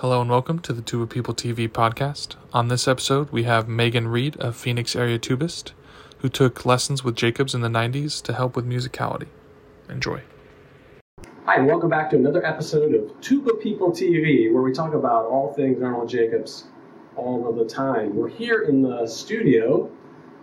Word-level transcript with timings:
Hello 0.00 0.20
and 0.20 0.30
welcome 0.30 0.60
to 0.60 0.72
the 0.72 0.80
Tuba 0.80 1.08
People 1.08 1.34
TV 1.34 1.68
podcast. 1.68 2.36
On 2.52 2.68
this 2.68 2.86
episode, 2.86 3.30
we 3.30 3.42
have 3.42 3.66
Megan 3.66 4.06
Reed, 4.06 4.36
a 4.38 4.52
Phoenix 4.52 4.94
area 4.94 5.18
tubist, 5.18 5.72
who 6.18 6.28
took 6.28 6.64
lessons 6.64 7.02
with 7.02 7.16
Jacobs 7.16 7.52
in 7.52 7.62
the 7.62 7.68
90s 7.68 8.22
to 8.22 8.32
help 8.32 8.54
with 8.54 8.64
musicality. 8.64 9.26
Enjoy. 9.88 10.22
Hi, 11.46 11.56
and 11.56 11.66
welcome 11.66 11.90
back 11.90 12.10
to 12.10 12.16
another 12.16 12.46
episode 12.46 12.94
of 12.94 13.20
Tuba 13.20 13.54
People 13.54 13.90
TV, 13.90 14.52
where 14.52 14.62
we 14.62 14.72
talk 14.72 14.94
about 14.94 15.24
all 15.24 15.52
things 15.54 15.82
Arnold 15.82 16.08
Jacobs 16.08 16.68
all 17.16 17.48
of 17.48 17.56
the 17.56 17.64
time. 17.64 18.14
We're 18.14 18.28
here 18.28 18.62
in 18.68 18.82
the 18.82 19.04
studio 19.04 19.90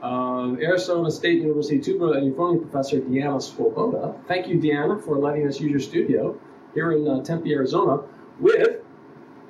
of 0.01 0.59
Arizona 0.59 1.09
State 1.09 1.37
University 1.41 1.79
tuba 1.79 2.11
and 2.11 2.35
euphonium 2.35 2.69
professor 2.69 2.99
Deanna 2.99 3.41
Swoboda. 3.41 4.15
Thank 4.27 4.49
you, 4.49 4.57
Deanna, 4.57 5.01
for 5.01 5.17
letting 5.17 5.47
us 5.47 5.61
use 5.61 5.71
your 5.71 5.79
studio 5.79 6.37
here 6.73 6.91
in 6.91 7.07
uh, 7.07 7.23
Tempe, 7.23 7.53
Arizona, 7.53 8.03
with 8.37 8.74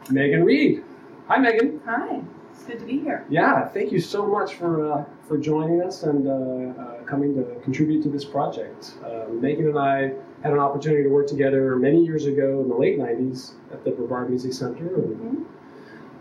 Megan 0.10 0.44
Reed. 0.44 0.84
Hi, 1.28 1.38
Megan. 1.40 1.82
Hi, 1.86 2.22
it's 2.52 2.64
good 2.64 2.80
to 2.80 2.86
be 2.86 3.00
here. 3.00 3.26
Yeah, 3.30 3.68
thank 3.68 3.92
you 3.92 4.00
so 4.00 4.26
much 4.28 4.56
for 4.56 4.92
uh, 4.92 5.06
for 5.28 5.38
joining 5.38 5.82
us 5.82 6.04
and 6.04 6.28
uh, 6.28 6.82
uh, 6.82 7.04
coming 7.06 7.34
to 7.36 7.60
contribute 7.62 8.04
to 8.04 8.10
this 8.10 8.24
project. 8.26 8.94
Uh, 9.04 9.26
Megan 9.32 9.68
and 9.70 9.80
I 9.80 10.12
had 10.44 10.54
an 10.54 10.60
opportunity 10.60 11.04
to 11.04 11.10
work 11.10 11.28
together 11.28 11.76
many 11.78 12.04
years 12.04 12.26
ago 12.26 12.62
in 12.62 12.70
the 12.70 12.76
late 12.76 13.00
'90s 13.00 13.54
at 13.72 13.84
the 13.84 13.92
Brevard 13.92 14.30
Music 14.30 14.54
Center. 14.54 14.86
Mhm. 14.86 15.46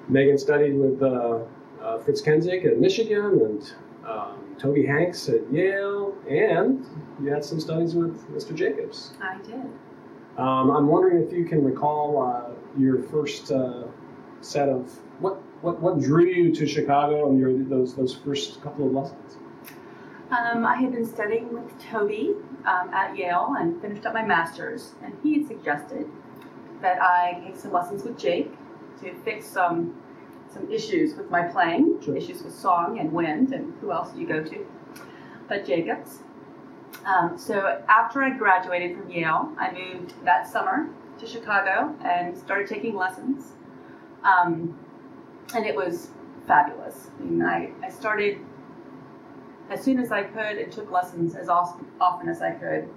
Megan 0.08 0.38
studied 0.38 0.74
with 0.74 1.02
uh, 1.02 1.40
uh, 1.82 1.98
Fritz 1.98 2.22
Kaenzig 2.22 2.64
at 2.66 2.78
Michigan 2.78 3.40
and 3.42 3.72
um, 4.06 4.38
Toby 4.58 4.86
Hanks 4.86 5.28
at 5.28 5.50
Yale, 5.52 6.14
and 6.28 6.86
you 7.22 7.30
had 7.30 7.44
some 7.44 7.60
studies 7.60 7.94
with 7.94 8.26
Mr. 8.34 8.54
Jacobs. 8.54 9.12
I 9.20 9.38
did. 9.42 9.62
Um, 10.36 10.70
I'm 10.70 10.88
wondering 10.88 11.22
if 11.22 11.32
you 11.32 11.44
can 11.44 11.62
recall 11.64 12.22
uh, 12.22 12.53
your 12.78 13.02
first 13.04 13.50
uh, 13.52 13.84
set 14.40 14.68
of 14.68 14.90
what, 15.20 15.40
what 15.62 15.80
what 15.80 16.00
drew 16.00 16.24
you 16.26 16.54
to 16.54 16.66
Chicago 16.66 17.28
and 17.28 17.38
your 17.38 17.52
those 17.64 17.94
those 17.94 18.14
first 18.14 18.60
couple 18.62 18.86
of 18.86 18.92
lessons. 18.92 19.36
Um, 20.30 20.64
I 20.64 20.76
had 20.76 20.92
been 20.92 21.06
studying 21.06 21.52
with 21.52 21.78
Toby 21.78 22.34
um, 22.64 22.92
at 22.92 23.16
Yale 23.16 23.54
and 23.58 23.80
finished 23.80 24.04
up 24.06 24.14
my 24.14 24.24
master's, 24.24 24.94
and 25.02 25.16
he 25.22 25.38
had 25.38 25.46
suggested 25.46 26.08
that 26.80 27.00
I 27.00 27.40
take 27.44 27.56
some 27.56 27.72
lessons 27.72 28.02
with 28.02 28.18
Jake 28.18 28.50
to 29.00 29.14
fix 29.24 29.46
some 29.46 30.00
some 30.52 30.70
issues 30.70 31.16
with 31.16 31.30
my 31.30 31.42
playing, 31.42 32.00
Sure. 32.00 32.16
issues 32.16 32.42
with 32.42 32.54
song 32.54 32.98
and 33.00 33.12
wind, 33.12 33.52
and 33.52 33.74
who 33.80 33.90
else 33.92 34.12
do 34.12 34.20
you 34.20 34.26
go 34.26 34.42
to? 34.42 34.66
But 35.48 35.66
Jacobs. 35.66 36.20
Um, 37.04 37.36
so 37.36 37.82
after 37.88 38.22
I 38.22 38.30
graduated 38.30 38.96
from 38.96 39.10
Yale, 39.10 39.52
I 39.58 39.72
moved 39.72 40.14
that 40.24 40.46
summer 40.46 40.88
to 41.24 41.30
Chicago 41.30 41.94
and 42.04 42.36
started 42.36 42.68
taking 42.68 42.94
lessons. 42.94 43.52
Um, 44.22 44.78
and 45.54 45.66
it 45.66 45.74
was 45.74 46.08
fabulous. 46.46 47.08
I 47.18 47.22
mean, 47.22 47.42
I, 47.42 47.70
I 47.82 47.90
started 47.90 48.38
as 49.70 49.82
soon 49.82 49.98
as 49.98 50.12
I 50.12 50.24
could 50.24 50.58
and 50.58 50.70
took 50.70 50.90
lessons 50.90 51.34
as 51.34 51.48
often 51.48 52.28
as 52.28 52.42
I 52.42 52.52
could 52.52 52.88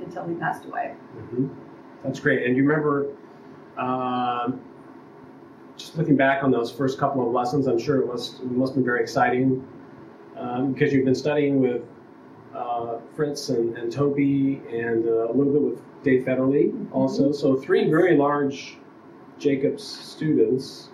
until 0.00 0.26
he 0.26 0.34
passed 0.34 0.64
away. 0.64 0.94
Mm-hmm. 1.16 1.48
That's 2.04 2.20
great. 2.20 2.46
And 2.46 2.56
you 2.56 2.66
remember, 2.66 3.12
um, 3.76 4.60
just 5.76 5.96
looking 5.96 6.16
back 6.16 6.42
on 6.42 6.50
those 6.50 6.70
first 6.70 6.98
couple 6.98 7.26
of 7.26 7.32
lessons, 7.32 7.66
I'm 7.66 7.78
sure 7.78 8.00
it 8.00 8.06
was 8.06 8.40
it 8.40 8.50
must 8.50 8.70
have 8.70 8.76
been 8.76 8.84
very 8.84 9.02
exciting 9.02 9.66
um, 10.36 10.72
because 10.72 10.92
you've 10.92 11.04
been 11.04 11.14
studying 11.14 11.60
with 11.60 11.82
uh, 12.54 12.98
Fritz 13.14 13.48
and, 13.48 13.76
and 13.76 13.92
Toby 13.92 14.60
and 14.70 15.06
uh, 15.06 15.30
a 15.30 15.32
little 15.32 15.52
bit 15.52 15.62
with 15.62 16.02
Dave 16.02 16.24
Fedderly 16.24 16.72
also. 16.92 17.32
So 17.32 17.56
three 17.56 17.88
very 17.90 18.16
large 18.16 18.76
Jacobs 19.38 19.82
students. 19.84 20.88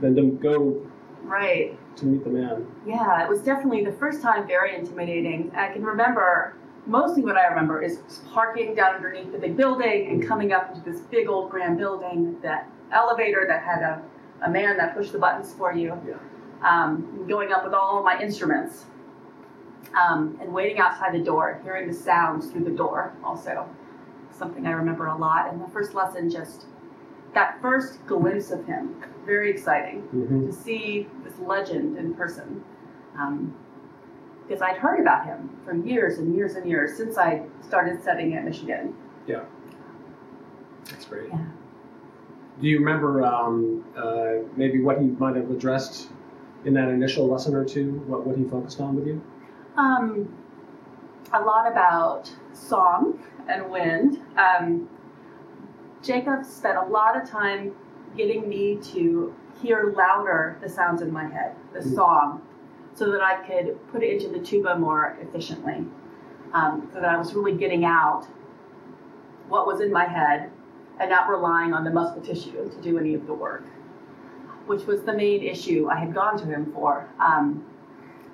Then 0.00 0.14
to 0.16 0.30
go 0.42 0.82
Right. 1.22 1.76
to 1.96 2.06
meet 2.06 2.22
the 2.24 2.30
man. 2.30 2.66
Yeah, 2.86 3.22
it 3.24 3.28
was 3.28 3.40
definitely 3.40 3.84
the 3.84 3.92
first 3.92 4.22
time 4.22 4.46
very 4.46 4.76
intimidating. 4.76 5.50
I 5.56 5.68
can 5.72 5.82
remember 5.82 6.54
mostly 6.86 7.22
what 7.22 7.36
I 7.36 7.46
remember 7.46 7.82
is 7.82 7.98
parking 8.32 8.74
down 8.74 8.94
underneath 8.96 9.32
the 9.32 9.38
big 9.38 9.56
building 9.56 10.08
and 10.10 10.26
coming 10.26 10.52
up 10.52 10.70
into 10.74 10.88
this 10.88 11.00
big 11.02 11.28
old 11.28 11.50
grand 11.50 11.78
building, 11.78 12.36
that 12.42 12.68
elevator 12.92 13.44
that 13.48 13.62
had 13.62 13.82
a, 13.82 14.02
a 14.42 14.50
man 14.50 14.76
that 14.76 14.94
pushed 14.96 15.12
the 15.12 15.18
buttons 15.18 15.52
for 15.54 15.72
you. 15.74 16.00
Yeah. 16.06 16.14
Um, 16.62 17.26
going 17.28 17.52
up 17.52 17.64
with 17.64 17.74
all 17.74 18.02
my 18.02 18.20
instruments. 18.20 18.84
Um, 19.94 20.38
and 20.42 20.52
waiting 20.52 20.78
outside 20.78 21.14
the 21.14 21.24
door, 21.24 21.60
hearing 21.64 21.88
the 21.88 21.94
sounds 21.94 22.50
through 22.50 22.64
the 22.64 22.70
door 22.70 23.12
also. 23.24 23.68
Something 24.30 24.66
I 24.66 24.72
remember 24.72 25.06
a 25.06 25.16
lot. 25.16 25.50
And 25.50 25.62
the 25.62 25.68
first 25.68 25.94
lesson 25.94 26.28
just 26.30 26.66
that 27.34 27.60
first 27.60 28.04
glimpse 28.06 28.50
of 28.50 28.64
him, 28.66 29.02
very 29.24 29.50
exciting 29.50 30.02
Mm-hmm. 30.14 30.46
to 30.46 30.52
see 30.52 31.06
this 31.24 31.38
legend 31.38 31.96
in 31.98 32.14
person. 32.14 32.62
Um, 33.18 33.54
because 34.46 34.62
I'd 34.62 34.76
heard 34.76 35.00
about 35.00 35.26
him 35.26 35.50
for 35.64 35.74
years 35.74 36.18
and 36.18 36.34
years 36.36 36.54
and 36.54 36.68
years 36.68 36.96
since 36.96 37.18
I 37.18 37.42
started 37.66 38.00
studying 38.00 38.34
at 38.36 38.44
Michigan. 38.44 38.94
Yeah, 39.26 39.42
that's 40.88 41.04
great. 41.06 41.30
Yeah. 41.30 41.44
Do 42.60 42.68
you 42.68 42.78
remember 42.78 43.24
um, 43.24 43.84
uh, 43.96 44.46
maybe 44.56 44.80
what 44.80 45.00
he 45.00 45.08
might 45.08 45.34
have 45.36 45.50
addressed 45.50 46.08
in 46.64 46.74
that 46.74 46.88
initial 46.88 47.26
lesson 47.26 47.54
or 47.56 47.64
two? 47.64 47.92
What, 48.06 48.24
what 48.24 48.36
he 48.36 48.44
focused 48.44 48.80
on 48.80 48.94
with 48.94 49.06
you? 49.08 49.20
Um, 49.76 50.34
a 51.32 51.40
lot 51.40 51.70
about 51.70 52.30
song 52.54 53.22
and 53.48 53.70
wind. 53.70 54.22
Um, 54.38 54.88
Jacob 56.02 56.44
spent 56.44 56.78
a 56.78 56.84
lot 56.84 57.20
of 57.20 57.28
time 57.28 57.74
getting 58.16 58.48
me 58.48 58.76
to 58.92 59.34
hear 59.60 59.92
louder 59.96 60.56
the 60.62 60.68
sounds 60.68 61.02
in 61.02 61.12
my 61.12 61.24
head, 61.24 61.54
the 61.72 61.80
Mm. 61.80 61.94
song, 61.94 62.42
so 62.94 63.10
that 63.10 63.20
I 63.20 63.36
could 63.46 63.78
put 63.88 64.02
it 64.02 64.10
into 64.14 64.28
the 64.28 64.44
tuba 64.44 64.78
more 64.78 65.16
efficiently. 65.20 65.86
Um, 66.54 66.88
so 66.92 67.00
that 67.00 67.10
I 67.10 67.18
was 67.18 67.34
really 67.34 67.52
getting 67.56 67.84
out 67.84 68.26
what 69.48 69.66
was 69.66 69.80
in 69.80 69.92
my 69.92 70.04
head 70.04 70.50
and 70.98 71.10
not 71.10 71.28
relying 71.28 71.74
on 71.74 71.84
the 71.84 71.90
muscle 71.90 72.22
tissue 72.22 72.68
to 72.70 72.80
do 72.80 72.98
any 72.98 73.14
of 73.14 73.26
the 73.26 73.34
work, 73.34 73.64
which 74.66 74.86
was 74.86 75.02
the 75.02 75.12
main 75.12 75.42
issue 75.42 75.88
I 75.90 75.96
had 75.96 76.14
gone 76.14 76.38
to 76.38 76.46
him 76.46 76.72
for. 76.72 77.08
Um, 77.20 77.64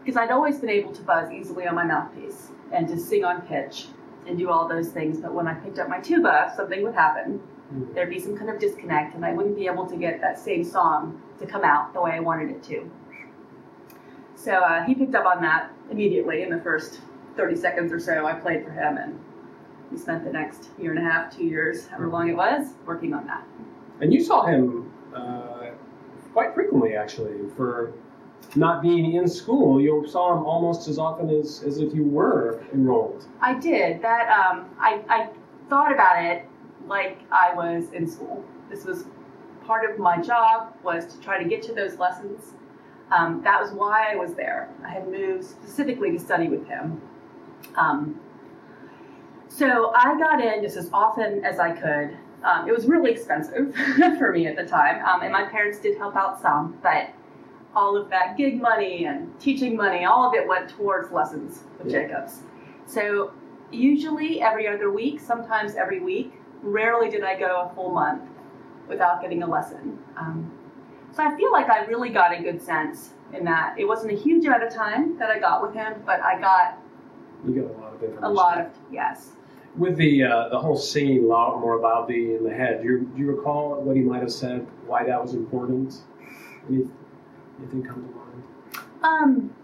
because 0.04 0.16
I'd 0.16 0.30
always 0.30 0.58
been 0.58 0.70
able 0.70 0.92
to 0.92 1.02
buzz 1.02 1.30
easily 1.30 1.66
on 1.66 1.74
my 1.74 1.84
mouthpiece 1.84 2.48
and 2.72 2.88
to 2.88 2.98
sing 2.98 3.24
on 3.24 3.42
pitch 3.42 3.86
and 4.26 4.36
do 4.38 4.50
all 4.50 4.68
those 4.68 4.88
things. 4.88 5.20
But 5.20 5.32
when 5.32 5.46
I 5.46 5.54
picked 5.54 5.78
up 5.78 5.88
my 5.88 6.00
tuba, 6.00 6.52
something 6.56 6.82
would 6.82 6.94
happen. 6.94 7.40
Mhm. 7.72 7.94
There'd 7.94 8.10
be 8.10 8.18
some 8.18 8.36
kind 8.36 8.50
of 8.50 8.58
disconnect, 8.58 9.14
and 9.14 9.24
I 9.24 9.32
wouldn't 9.32 9.56
be 9.56 9.66
able 9.66 9.86
to 9.86 9.96
get 9.96 10.20
that 10.20 10.38
same 10.38 10.64
song 10.64 11.20
to 11.38 11.46
come 11.46 11.64
out 11.64 11.92
the 11.94 12.00
way 12.00 12.12
I 12.12 12.20
wanted 12.20 12.50
it 12.50 12.62
to. 12.64 12.90
So 14.34 14.52
uh, 14.54 14.82
he 14.82 14.94
picked 14.94 15.14
up 15.14 15.24
on 15.24 15.40
that 15.42 15.70
immediately 15.90 16.42
in 16.42 16.50
the 16.50 16.60
first 16.60 17.00
30 17.36 17.56
seconds 17.56 17.92
or 17.92 18.00
so 18.00 18.26
I 18.26 18.34
played 18.34 18.64
for 18.64 18.70
him, 18.70 18.96
and 18.96 19.18
we 19.90 19.98
spent 19.98 20.24
the 20.24 20.32
next 20.32 20.70
year 20.78 20.90
and 20.90 20.98
a 20.98 21.08
half, 21.08 21.34
two 21.34 21.44
years, 21.44 21.86
however 21.86 22.08
long 22.08 22.28
it 22.28 22.36
was, 22.36 22.74
working 22.86 23.14
on 23.14 23.26
that. 23.26 23.44
And 24.00 24.12
you 24.12 24.20
saw 24.22 24.44
him 24.44 24.92
uh, 25.14 25.70
quite 26.32 26.54
frequently, 26.54 26.96
actually, 26.96 27.48
for 27.56 27.92
not 28.54 28.82
being 28.82 29.14
in 29.14 29.28
school. 29.28 29.80
You 29.80 30.06
saw 30.06 30.36
him 30.36 30.44
almost 30.44 30.88
as 30.88 30.98
often 30.98 31.30
as, 31.30 31.62
as 31.62 31.78
if 31.78 31.94
you 31.94 32.04
were 32.04 32.62
enrolled. 32.72 33.26
I 33.40 33.54
did 33.54 34.02
that. 34.02 34.28
Um, 34.28 34.70
I, 34.78 35.02
I 35.08 35.28
thought 35.68 35.92
about 35.92 36.22
it 36.22 36.46
like 36.86 37.20
I 37.30 37.54
was 37.54 37.92
in 37.92 38.08
school. 38.08 38.44
This 38.70 38.84
was 38.84 39.06
part 39.64 39.90
of 39.90 39.98
my 39.98 40.20
job 40.20 40.74
was 40.82 41.06
to 41.06 41.20
try 41.20 41.42
to 41.42 41.48
get 41.48 41.62
to 41.62 41.74
those 41.74 41.98
lessons. 41.98 42.54
Um, 43.10 43.42
that 43.44 43.60
was 43.60 43.72
why 43.72 44.12
I 44.12 44.16
was 44.16 44.34
there. 44.34 44.70
I 44.84 44.88
had 44.88 45.08
moved 45.08 45.44
specifically 45.44 46.10
to 46.12 46.18
study 46.18 46.48
with 46.48 46.66
him. 46.66 47.00
Um, 47.76 48.20
so 49.48 49.92
I 49.94 50.18
got 50.18 50.40
in 50.40 50.62
just 50.62 50.76
as 50.76 50.88
often 50.92 51.44
as 51.44 51.58
I 51.58 51.72
could. 51.72 52.16
Um, 52.42 52.68
it 52.68 52.72
was 52.72 52.86
really 52.86 53.12
expensive 53.12 53.74
for 54.18 54.32
me 54.32 54.46
at 54.46 54.56
the 54.56 54.64
time, 54.64 55.04
um, 55.04 55.22
and 55.22 55.30
my 55.30 55.44
parents 55.44 55.78
did 55.78 55.96
help 55.96 56.16
out 56.16 56.40
some, 56.40 56.76
but 56.82 57.10
all 57.74 57.96
of 57.96 58.10
that 58.10 58.36
gig 58.36 58.60
money 58.60 59.06
and 59.06 59.38
teaching 59.40 59.76
money, 59.76 60.04
all 60.04 60.28
of 60.28 60.34
it 60.34 60.46
went 60.46 60.68
towards 60.68 61.10
lessons 61.10 61.64
with 61.78 61.90
Yeah. 61.92 62.02
Jacobs. 62.02 62.42
So 62.86 63.32
usually 63.70 64.42
every 64.42 64.68
other 64.68 64.90
week, 64.90 65.20
sometimes 65.20 65.74
every 65.76 66.00
week. 66.00 66.34
Rarely 66.62 67.08
did 67.10 67.24
I 67.24 67.36
go 67.38 67.68
a 67.70 67.74
full 67.74 67.90
month 67.90 68.22
without 68.88 69.20
getting 69.20 69.42
a 69.42 69.46
lesson. 69.48 69.98
Um, 70.16 70.52
so 71.10 71.22
I 71.24 71.36
feel 71.36 71.50
like 71.50 71.68
I 71.68 71.84
really 71.86 72.10
got 72.10 72.38
a 72.38 72.40
good 72.40 72.62
sense 72.62 73.14
in 73.32 73.44
that. 73.46 73.74
It 73.78 73.84
wasn't 73.84 74.12
a 74.12 74.16
huge 74.16 74.44
amount 74.44 74.62
of 74.62 74.72
time 74.72 75.18
that 75.18 75.28
I 75.30 75.40
got 75.40 75.60
with 75.62 75.74
him, 75.74 76.02
but 76.06 76.20
I 76.20 76.38
got 76.40 76.78
You 77.44 77.54
get 77.54 77.64
a 77.64 77.66
lot 77.80 77.94
of 77.94 78.02
information. 78.02 78.24
a 78.24 78.28
lot 78.30 78.60
of 78.60 78.66
yes. 78.92 79.30
With 79.76 79.96
the 79.96 80.22
uh, 80.24 80.48
the 80.50 80.58
whole 80.60 80.76
singing 80.76 81.26
loud, 81.26 81.60
more 81.60 81.78
about 81.78 82.02
loudly 82.02 82.34
in 82.36 82.44
the 82.44 82.52
head, 82.54 82.82
do 82.82 82.88
you, 82.88 83.00
do 83.00 83.18
you 83.20 83.30
recall 83.34 83.80
what 83.82 83.96
he 83.96 84.02
might 84.02 84.20
have 84.20 84.30
said? 84.32 84.66
Why 84.86 85.02
that 85.04 85.20
was 85.20 85.32
important? 85.34 85.94
Any, 86.68 86.84
anything 87.62 87.82
come 87.84 88.02
to 88.02 88.14
mind? 88.14 88.42
Um, 89.02 89.54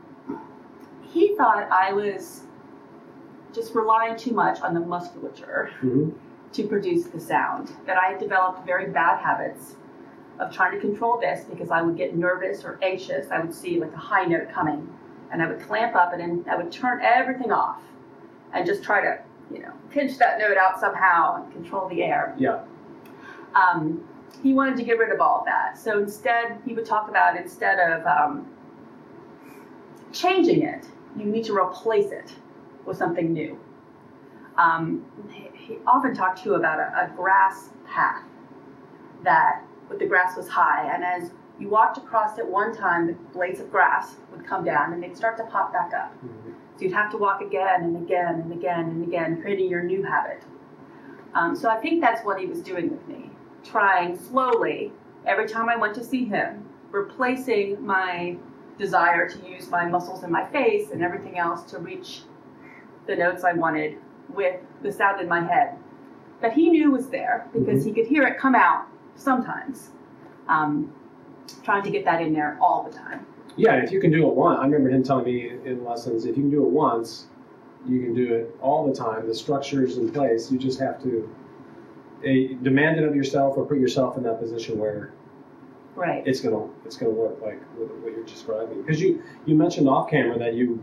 he 1.02 1.34
thought 1.36 1.68
I 1.70 1.92
was 1.92 2.42
just 3.54 3.74
relying 3.74 4.16
too 4.16 4.32
much 4.32 4.60
on 4.60 4.74
the 4.74 4.80
musculature 4.80 5.70
Mm-hmm. 5.82 6.10
to 6.52 6.66
produce 6.66 7.04
the 7.06 7.20
sound. 7.20 7.72
That 7.86 7.96
I 7.98 8.10
had 8.12 8.18
developed 8.20 8.64
very 8.66 8.90
bad 8.90 9.18
habits 9.20 9.76
of 10.38 10.52
trying 10.52 10.72
to 10.72 10.80
control 10.80 11.18
this 11.20 11.44
because 11.44 11.70
I 11.70 11.82
would 11.82 11.96
get 11.96 12.16
nervous 12.16 12.64
or 12.64 12.78
anxious. 12.82 13.30
I 13.30 13.40
would 13.40 13.52
see 13.54 13.80
like 13.80 13.92
a 13.92 13.96
high 13.96 14.24
note 14.24 14.50
coming, 14.50 14.88
and 15.32 15.42
I 15.42 15.46
would 15.48 15.60
clamp 15.60 15.94
up 15.96 16.12
and 16.12 16.20
then 16.20 16.44
I 16.50 16.56
would 16.56 16.70
turn 16.70 17.00
everything 17.02 17.50
off 17.52 17.80
and 18.54 18.64
just 18.66 18.82
try 18.82 19.00
to, 19.02 19.18
you 19.52 19.60
know, 19.60 19.72
pinch 19.90 20.16
that 20.18 20.38
note 20.38 20.56
out 20.56 20.78
somehow 20.80 21.42
and 21.42 21.52
control 21.52 21.88
the 21.88 22.02
air. 22.02 22.34
Yeah. 22.38 22.60
Um, 23.54 24.06
he 24.42 24.54
wanted 24.54 24.76
to 24.76 24.84
get 24.84 24.98
rid 24.98 25.12
of 25.12 25.20
all 25.20 25.40
of 25.40 25.44
that. 25.46 25.78
So 25.78 25.98
instead, 25.98 26.58
he 26.64 26.74
would 26.74 26.86
talk 26.86 27.08
about 27.08 27.36
instead 27.36 27.78
of 27.78 28.06
um, 28.06 28.46
changing 30.12 30.62
it, 30.62 30.86
you 31.16 31.24
need 31.24 31.44
to 31.44 31.56
replace 31.56 32.12
it 32.12 32.34
with 32.84 32.96
something 32.96 33.32
new. 33.32 33.58
Um, 34.56 35.04
he, 35.30 35.48
he 35.54 35.78
often 35.86 36.14
talked 36.14 36.42
too 36.42 36.54
about 36.54 36.78
a, 36.78 37.06
a 37.06 37.16
grass 37.16 37.70
path 37.86 38.24
that 39.24 39.62
the 39.98 40.06
grass 40.06 40.36
was 40.36 40.48
high, 40.48 40.92
and 40.94 41.04
as 41.04 41.30
you 41.58 41.68
walked 41.68 41.98
across 41.98 42.38
it 42.38 42.46
one 42.46 42.76
time, 42.76 43.06
the 43.06 43.14
blades 43.32 43.60
of 43.60 43.70
grass 43.70 44.16
would 44.30 44.46
come 44.46 44.64
down 44.64 44.92
and 44.92 45.02
they'd 45.02 45.16
start 45.16 45.36
to 45.38 45.44
pop 45.44 45.72
back 45.72 45.92
up. 45.92 46.14
Mhm. 46.24 46.54
So 46.76 46.84
you'd 46.84 46.92
have 46.92 47.10
to 47.10 47.18
walk 47.18 47.40
again 47.40 47.82
and 47.82 47.96
again 47.96 48.36
and 48.36 48.52
again 48.52 48.80
and 48.80 49.02
again, 49.02 49.40
creating 49.42 49.68
your 49.68 49.82
new 49.82 50.02
habit. 50.04 50.44
Um, 51.34 51.56
so 51.56 51.68
I 51.68 51.76
think 51.78 52.00
that's 52.00 52.24
what 52.24 52.38
he 52.38 52.46
was 52.46 52.62
doing 52.62 52.90
with 52.90 53.06
me, 53.08 53.30
trying 53.64 54.18
slowly 54.18 54.92
every 55.26 55.48
time 55.48 55.68
I 55.68 55.76
went 55.76 55.94
to 55.96 56.04
see 56.04 56.24
him, 56.24 56.68
replacing 56.90 57.84
my 57.84 58.36
desire 58.78 59.28
to 59.28 59.48
use 59.48 59.68
my 59.68 59.86
muscles 59.86 60.22
in 60.22 60.30
my 60.30 60.46
face 60.50 60.90
and 60.90 61.02
everything 61.02 61.38
else 61.38 61.62
to 61.70 61.78
reach 61.78 62.22
the 63.06 63.16
notes 63.16 63.44
I 63.44 63.52
wanted 63.52 63.98
with 64.28 64.60
the 64.82 64.92
sound 64.92 65.20
in 65.20 65.28
my 65.28 65.40
head 65.40 65.76
that 66.40 66.52
he 66.52 66.70
knew 66.70 66.90
was 66.90 67.08
there 67.08 67.48
because 67.52 67.84
he 67.84 67.92
could 67.92 68.06
hear 68.06 68.24
it 68.24 68.38
come 68.38 68.54
out 68.54 68.86
sometimes. 69.16 69.90
Um, 70.48 70.92
trying 71.64 71.82
to 71.82 71.90
get 71.90 72.04
that 72.04 72.22
in 72.22 72.32
there 72.32 72.58
all 72.60 72.88
the 72.88 72.96
time. 72.96 73.26
Yeah, 73.56 73.82
if 73.82 73.90
you 73.90 74.00
can 74.00 74.12
do 74.12 74.28
it 74.28 74.34
once, 74.34 74.58
I 74.60 74.64
remember 74.64 74.90
him 74.90 75.02
telling 75.02 75.24
me 75.24 75.50
in 75.64 75.84
lessons, 75.84 76.24
if 76.24 76.36
you 76.36 76.44
can 76.44 76.50
do 76.50 76.64
it 76.64 76.70
once, 76.70 77.26
you 77.86 78.00
can 78.00 78.14
do 78.14 78.34
it 78.34 78.56
all 78.60 78.86
the 78.86 78.94
time. 78.94 79.26
The 79.26 79.34
structure 79.34 79.84
is 79.84 79.98
in 79.98 80.12
place. 80.12 80.50
You 80.50 80.58
just 80.58 80.78
have 80.78 81.02
to 81.02 81.28
eh, 82.24 82.54
demand 82.62 82.98
it 82.98 83.04
of 83.04 83.14
yourself 83.14 83.56
or 83.56 83.64
put 83.66 83.78
yourself 83.78 84.16
in 84.16 84.22
that 84.24 84.40
position 84.40 84.78
where 84.78 85.12
Right. 85.94 86.22
it's 86.26 86.40
gonna 86.40 86.68
it's 86.84 86.96
gonna 86.96 87.12
work 87.12 87.40
like 87.42 87.60
what, 87.76 87.88
what 88.02 88.12
you're 88.12 88.24
describing. 88.24 88.80
Because 88.82 89.00
you 89.00 89.22
you 89.46 89.54
mentioned 89.56 89.88
off 89.88 90.08
camera 90.10 90.38
that 90.38 90.54
you 90.54 90.82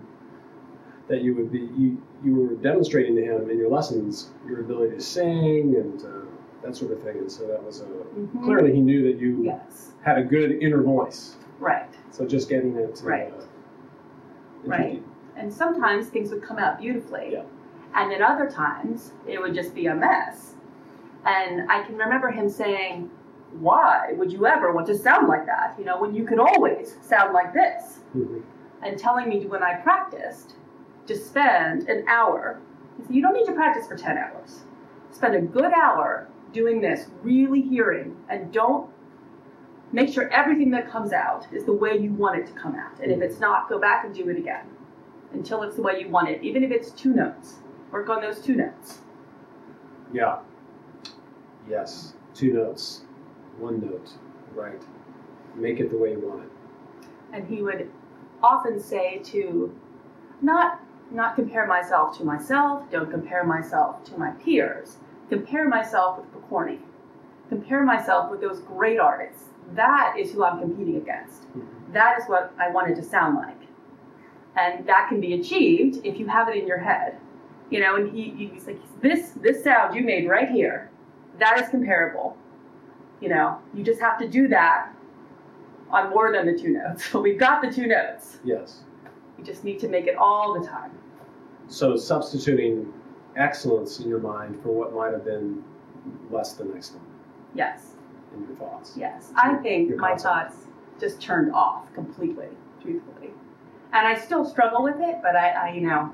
that 1.07 1.21
you 1.21 1.35
would 1.35 1.51
be 1.51 1.59
you 1.77 2.01
you 2.23 2.35
were 2.35 2.55
demonstrating 2.55 3.15
to 3.15 3.21
him 3.23 3.49
in 3.49 3.57
your 3.57 3.69
lessons 3.69 4.31
your 4.47 4.59
ability 4.61 4.95
to 4.95 5.01
sing 5.01 5.75
and 5.75 6.01
uh, 6.03 6.25
that 6.63 6.75
sort 6.75 6.91
of 6.91 7.01
thing, 7.03 7.17
and 7.17 7.31
so 7.31 7.45
that 7.47 7.63
was 7.63 7.81
a 7.81 7.85
Mhm. 7.85 8.43
clearly 8.43 8.73
he 8.73 8.81
knew 8.81 9.03
that 9.11 9.19
you 9.21 9.43
Yes. 9.43 9.93
had 10.01 10.17
a 10.17 10.23
good 10.23 10.51
inner 10.63 10.81
voice. 10.81 11.37
Right. 11.59 11.85
So 12.11 12.25
just 12.25 12.49
getting 12.49 12.75
it 12.75 12.95
to 12.95 13.05
Right. 13.05 13.31
Uh, 13.31 13.41
Right. 14.65 15.03
And 15.37 15.53
sometimes 15.53 16.07
things 16.09 16.31
would 16.31 16.41
come 16.41 16.57
out 16.57 16.79
beautifully. 16.79 17.29
Yeah. 17.33 17.43
And 17.93 18.09
then 18.11 18.23
other 18.23 18.49
times 18.49 19.13
it 19.27 19.39
would 19.39 19.53
just 19.53 19.75
be 19.75 19.85
a 19.85 19.93
mess. 19.95 20.54
And 21.25 21.69
I 21.71 21.83
can 21.83 21.97
remember 21.97 22.29
him 22.29 22.49
saying, 22.49 23.09
Why 23.59 24.13
would 24.13 24.31
you 24.31 24.45
ever 24.45 24.73
want 24.73 24.87
to 24.87 24.97
sound 24.97 25.27
like 25.27 25.45
that? 25.45 25.75
You 25.79 25.85
know, 25.85 25.99
when 25.99 26.13
you 26.13 26.25
could 26.25 26.39
always 26.39 26.97
sound 27.01 27.33
like 27.33 27.53
this. 27.53 27.99
Mhm. 28.15 28.43
And 28.81 28.99
telling 28.99 29.29
me 29.29 29.45
when 29.47 29.63
I 29.63 29.75
practiced 29.75 30.55
to 31.07 31.15
spend 31.15 31.87
an 31.89 32.05
hour. 32.07 32.59
He 32.97 33.03
said, 33.03 33.15
You 33.15 33.21
don't 33.21 33.33
need 33.33 33.45
to 33.45 33.53
practice 33.53 33.87
for 33.87 33.95
10 33.95 34.17
hours. 34.17 34.65
Spend 35.11 35.35
a 35.35 35.41
good 35.41 35.71
hour 35.73 36.27
doing 36.51 36.81
this, 36.81 37.09
really 37.21 37.61
hearing, 37.61 38.15
and 38.29 38.51
don't 38.51 38.89
make 39.91 40.09
sure 40.09 40.29
everything 40.31 40.71
that 40.71 40.89
comes 40.89 41.13
out 41.13 41.47
is 41.51 41.65
the 41.65 41.73
way 41.73 41.97
you 41.97 42.11
want 42.13 42.37
it 42.39 42.45
to 42.47 42.53
come 42.53 42.75
out. 42.75 42.99
And 43.01 43.11
if 43.11 43.21
it's 43.21 43.39
not, 43.39 43.69
go 43.69 43.79
back 43.79 44.05
and 44.05 44.13
do 44.13 44.29
it 44.29 44.37
again 44.37 44.65
until 45.33 45.63
it's 45.63 45.75
the 45.75 45.81
way 45.81 45.99
you 45.99 46.09
want 46.09 46.29
it, 46.29 46.43
even 46.43 46.63
if 46.63 46.71
it's 46.71 46.91
two 46.91 47.13
notes. 47.13 47.59
Work 47.91 48.09
on 48.09 48.21
those 48.21 48.41
two 48.41 48.55
notes. 48.55 48.99
Yeah. 50.11 50.39
Yes. 51.69 52.13
Two 52.33 52.53
notes. 52.53 53.03
One 53.57 53.79
note. 53.79 54.11
Right. 54.53 54.81
Make 55.55 55.79
it 55.79 55.89
the 55.89 55.97
way 55.97 56.11
you 56.11 56.19
want 56.19 56.43
it. 56.43 56.51
And 57.33 57.47
he 57.47 57.61
would 57.61 57.89
often 58.43 58.79
say 58.79 59.19
to 59.25 59.73
not 60.41 60.81
not 61.11 61.35
compare 61.35 61.67
myself 61.67 62.17
to 62.17 62.23
myself, 62.25 62.89
don't 62.89 63.11
compare 63.11 63.43
myself 63.43 64.03
to 64.05 64.17
my 64.17 64.31
peers. 64.31 64.97
Compare 65.29 65.69
myself 65.69 66.17
with 66.19 66.33
Pokorny. 66.33 66.79
Compare 67.49 67.83
myself 67.83 68.31
with 68.31 68.41
those 68.41 68.59
great 68.61 68.99
artists. 68.99 69.43
That 69.73 70.15
is 70.17 70.31
who 70.31 70.43
I'm 70.43 70.59
competing 70.59 70.97
against. 70.97 71.43
Mm-hmm. 71.49 71.93
That 71.93 72.19
is 72.19 72.25
what 72.27 72.53
I 72.59 72.69
wanted 72.69 72.95
to 72.97 73.03
sound 73.03 73.37
like. 73.37 73.61
And 74.57 74.87
that 74.87 75.09
can 75.09 75.19
be 75.19 75.33
achieved 75.33 76.05
if 76.05 76.17
you 76.17 76.27
have 76.27 76.49
it 76.49 76.55
in 76.55 76.67
your 76.67 76.79
head. 76.79 77.17
You 77.69 77.79
know, 77.81 77.95
and 77.95 78.15
he, 78.15 78.49
he's 78.53 78.67
like, 78.67 78.79
this 79.01 79.31
this 79.41 79.63
sound 79.63 79.95
you 79.95 80.03
made 80.03 80.27
right 80.27 80.49
here, 80.49 80.89
that 81.39 81.59
is 81.61 81.69
comparable. 81.69 82.37
You 83.21 83.29
know, 83.29 83.59
you 83.73 83.83
just 83.83 83.99
have 84.01 84.17
to 84.19 84.27
do 84.27 84.47
that 84.49 84.91
on 85.89 86.09
more 86.09 86.31
than 86.31 86.45
the 86.45 86.57
two 86.57 86.69
notes. 86.69 87.09
But 87.11 87.21
we've 87.23 87.39
got 87.39 87.61
the 87.61 87.71
two 87.71 87.87
notes. 87.87 88.39
Yes. 88.43 88.83
You 89.37 89.43
just 89.43 89.63
need 89.63 89.79
to 89.79 89.87
make 89.87 90.07
it 90.07 90.15
all 90.15 90.59
the 90.59 90.65
time. 90.67 90.91
So 91.67 91.95
substituting 91.95 92.91
excellence 93.35 93.99
in 93.99 94.07
your 94.09 94.19
mind 94.19 94.59
for 94.63 94.69
what 94.69 94.93
might 94.93 95.11
have 95.11 95.25
been 95.25 95.63
less 96.29 96.53
than 96.53 96.71
excellent 96.75 97.03
Yes, 97.53 97.93
in 98.35 98.45
your 98.47 98.55
thoughts. 98.57 98.93
yes. 98.95 99.31
I 99.35 99.55
think 99.55 99.95
my 99.97 100.15
thoughts 100.15 100.67
just 100.99 101.21
turned 101.21 101.53
off 101.53 101.91
completely, 101.93 102.47
truthfully. 102.81 103.31
And 103.93 104.05
I 104.07 104.15
still 104.17 104.45
struggle 104.45 104.83
with 104.83 104.97
it, 104.99 105.17
but 105.21 105.35
I, 105.35 105.49
I 105.49 105.73
you 105.73 105.81
know, 105.81 106.13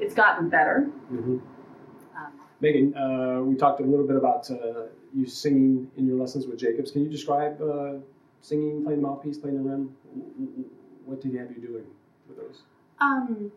it's 0.00 0.14
gotten 0.14 0.48
better. 0.48 0.82
hmm 1.08 1.14
Um, 1.16 1.42
Megan, 2.60 2.94
uh, 2.96 3.40
we 3.42 3.54
talked 3.54 3.80
a 3.80 3.84
little 3.84 4.06
bit 4.06 4.16
about 4.16 4.50
uh, 4.50 4.86
you 5.14 5.26
singing 5.26 5.90
in 5.96 6.06
your 6.06 6.16
lessons 6.16 6.46
with 6.46 6.58
Jacobs. 6.58 6.90
Can 6.90 7.04
you 7.04 7.10
describe 7.10 7.60
uh, 7.62 7.94
singing, 8.40 8.82
playing 8.84 9.00
the 9.00 9.08
mouthpiece, 9.08 9.38
playing 9.38 9.62
the 9.62 9.62
rim? 9.62 9.94
What 11.04 11.20
did 11.20 11.32
he 11.32 11.38
have 11.38 11.50
you 11.50 11.60
doing 11.60 11.84
with 12.28 12.36
those? 12.36 12.62
Um, 13.00 13.52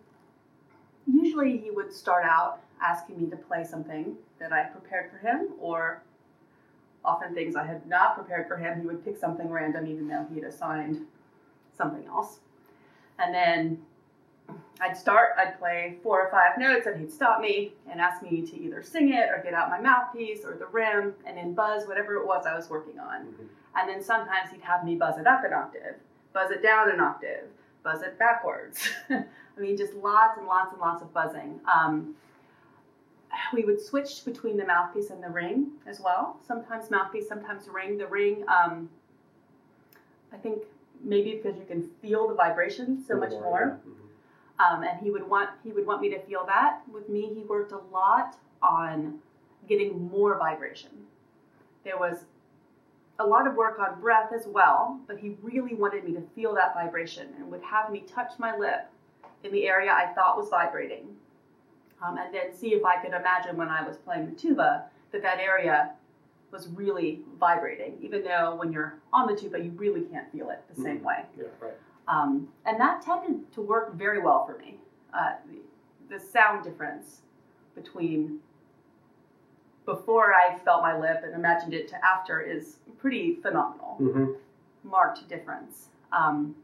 usually 1.08 1.58
he 1.58 1.72
would 1.72 1.92
start 1.92 2.26
out 2.26 2.60
asking 2.82 3.22
me 3.22 3.30
to 3.30 3.38
play 3.38 3.64
something 3.64 4.16
that 4.40 4.54
I 4.54 4.64
prepared 4.66 5.12
for 5.12 5.18
him, 5.18 5.50
or 5.60 6.04
often 7.04 7.34
things 7.34 7.56
I 7.56 7.66
had 7.66 7.88
not 7.88 8.16
prepared 8.16 8.48
for 8.48 8.58
him. 8.58 8.82
He 8.82 8.86
would 8.86 9.04
pick 9.04 9.18
something 9.18 9.50
random, 9.50 9.88
even 9.88 10.08
though 10.08 10.28
he 10.30 10.36
had 10.40 10.46
assigned 10.46 11.08
something 11.76 12.06
else. 12.06 12.40
And 13.18 13.34
then 13.34 13.82
I'd 14.80 14.98
start, 14.98 15.30
I'd 15.38 15.58
play 15.60 15.98
four 16.02 16.20
or 16.22 16.30
five 16.32 16.58
notes, 16.58 16.88
and 16.88 17.00
he'd 17.00 17.12
stop 17.12 17.40
me 17.42 17.74
and 17.90 18.02
ask 18.02 18.22
me 18.24 18.42
to 18.46 18.60
either 18.60 18.82
sing 18.82 19.14
it 19.14 19.30
or 19.30 19.42
get 19.44 19.54
out 19.54 19.70
my 19.70 19.80
mouthpiece 19.80 20.44
or 20.46 20.56
the 20.58 20.66
rim 20.68 21.14
and 21.26 21.38
then 21.38 21.54
buzz 21.54 21.88
whatever 21.88 22.16
it 22.16 22.26
was 22.26 22.46
I 22.46 22.56
was 22.56 22.70
working 22.70 23.00
on. 23.00 23.26
Mhm. 23.28 23.48
And 23.76 23.90
then 23.90 24.02
sometimes 24.02 24.50
he'd 24.52 24.62
have 24.62 24.84
me 24.84 24.96
buzz 24.96 25.18
it 25.18 25.28
up 25.28 25.44
an 25.44 25.54
octave, 25.54 25.96
buzz 26.34 26.52
it 26.52 26.62
down 26.64 26.90
an 26.92 27.00
octave, 27.00 27.48
buzz 27.84 28.02
it 28.02 28.18
backwards. 28.20 28.90
I 29.10 29.26
mean, 29.60 29.78
just 29.78 29.94
lots 29.94 30.38
and 30.38 30.48
lots 30.48 30.72
and 30.72 30.82
lots 30.82 31.02
of 31.02 31.14
buzzing. 31.14 31.60
Um, 31.72 32.16
we 33.54 33.64
would 33.64 33.80
switch 33.80 34.26
between 34.26 34.58
the 34.58 34.66
mouthpiece 34.66 35.10
and 35.10 35.24
the 35.24 35.30
ring 35.30 35.72
as 35.88 36.00
well. 36.02 36.38
Sometimes 36.46 36.90
mouthpiece, 36.92 37.28
sometimes 37.30 37.68
ring. 37.70 37.98
The 37.98 38.08
ring, 38.08 38.44
um, 38.48 38.90
I 40.34 40.38
think 40.38 40.64
maybe 41.04 41.36
because 41.42 41.58
you 41.58 41.66
can 41.66 41.90
feel 42.02 42.28
the 42.28 42.34
vibration 42.36 43.04
so 43.08 43.16
much 43.16 43.32
more. 43.32 43.80
yeah. 43.86 43.92
Mhm. 43.92 43.96
Um, 44.62 44.84
and 44.84 45.00
he 45.00 45.10
would 45.12 45.28
want 45.28 45.50
he 45.64 45.72
would 45.72 45.86
want 45.88 46.02
me 46.02 46.10
to 46.10 46.20
feel 46.22 46.46
that. 46.46 46.82
With 46.92 47.10
me, 47.10 47.34
he 47.34 47.42
worked 47.42 47.72
a 47.72 47.80
lot 47.92 48.38
on 48.62 49.20
getting 49.68 50.10
more 50.10 50.38
vibration. 50.38 50.90
There 51.84 51.98
was 51.98 52.26
a 53.20 53.26
lot 53.26 53.48
of 53.48 53.56
work 53.56 53.80
on 53.80 54.00
breath 54.02 54.32
as 54.34 54.48
well, 54.48 55.00
but 55.08 55.18
he 55.18 55.36
really 55.42 55.76
wanted 55.76 56.04
me 56.04 56.14
to 56.14 56.22
feel 56.36 56.54
that 56.56 56.74
vibration 56.74 57.28
and 57.38 57.50
would 57.52 57.62
have 57.62 57.92
me 57.92 58.04
touch 58.08 58.34
my 58.40 58.56
lip 58.58 58.88
in 59.44 59.52
the 59.52 59.68
area 59.68 59.92
I 59.92 60.14
thought 60.14 60.38
was 60.38 60.50
vibrating, 60.50 61.16
um, 62.04 62.18
and 62.18 62.34
then 62.34 62.54
see 62.56 62.74
if 62.74 62.84
I 62.86 62.98
could 63.02 63.14
imagine 63.14 63.58
when 63.58 63.70
I 63.70 63.88
was 63.88 63.98
playing 63.98 64.28
the 64.28 64.36
tuba 64.36 64.86
that 65.12 65.22
that 65.24 65.40
area 65.40 65.92
was 66.52 66.68
really 66.70 67.22
vibrating, 67.40 67.98
even 68.02 68.24
though 68.24 68.56
when 68.56 68.72
you're 68.72 68.96
on 69.14 69.28
the 69.28 69.36
tuba 69.36 69.60
you 69.60 69.72
really 69.72 70.02
can't 70.02 70.32
feel 70.32 70.50
it 70.50 70.64
the 70.74 70.82
same 70.82 71.00
Mhm. 71.00 71.04
way. 71.04 71.26
Yeah, 71.38 71.46
right. 71.60 71.74
Um, 72.12 72.50
and 72.66 72.80
that 72.80 73.02
tended 73.02 73.52
to 73.54 73.62
work 73.62 73.96
very 73.96 74.20
well 74.20 74.46
for 74.46 74.58
me. 74.58 74.78
Uh, 75.14 75.34
the, 76.10 76.20
sound 76.20 76.64
difference 76.64 77.22
between 77.74 78.40
before 79.86 80.34
I 80.34 80.60
felt 80.60 80.82
my 80.82 80.98
lip 80.98 81.22
and 81.24 81.34
imagined 81.34 81.74
it 81.74 81.88
to 81.90 82.06
after 82.06 82.42
is 82.42 82.78
pretty 83.00 83.36
phenomenal. 83.42 83.96
hmm 83.98 84.26
Marked 84.84 85.28
difference. 85.30 85.88
Um, 86.12 86.56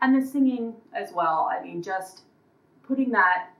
and 0.00 0.20
the 0.20 0.26
singing 0.26 0.74
as 0.94 1.12
well. 1.12 1.48
I 1.50 1.62
mean, 1.62 1.82
just 1.82 2.22
putting 2.86 3.10
that, 3.12 3.50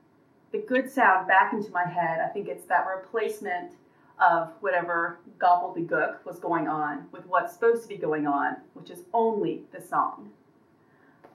the 0.51 0.59
good 0.59 0.91
sound 0.91 1.29
back 1.29 1.53
into 1.53 1.71
my 1.71 1.85
head. 1.85 2.21
I 2.21 2.29
think 2.29 2.49
it's 2.49 2.65
that 2.65 2.87
replacement 2.87 3.73
of 4.21 4.51
whatever 4.61 5.21
gobbledygook 5.39 6.25
was 6.25 6.39
going 6.41 6.67
on 6.67 7.07
with 7.13 7.27
what's 7.27 7.53
supposed 7.53 7.83
to 7.83 7.89
be 7.89 7.97
going 7.97 8.27
on, 8.27 8.57
which 8.75 8.91
is 8.91 9.05
only 9.13 9.63
the 9.73 9.81
song. 9.81 10.31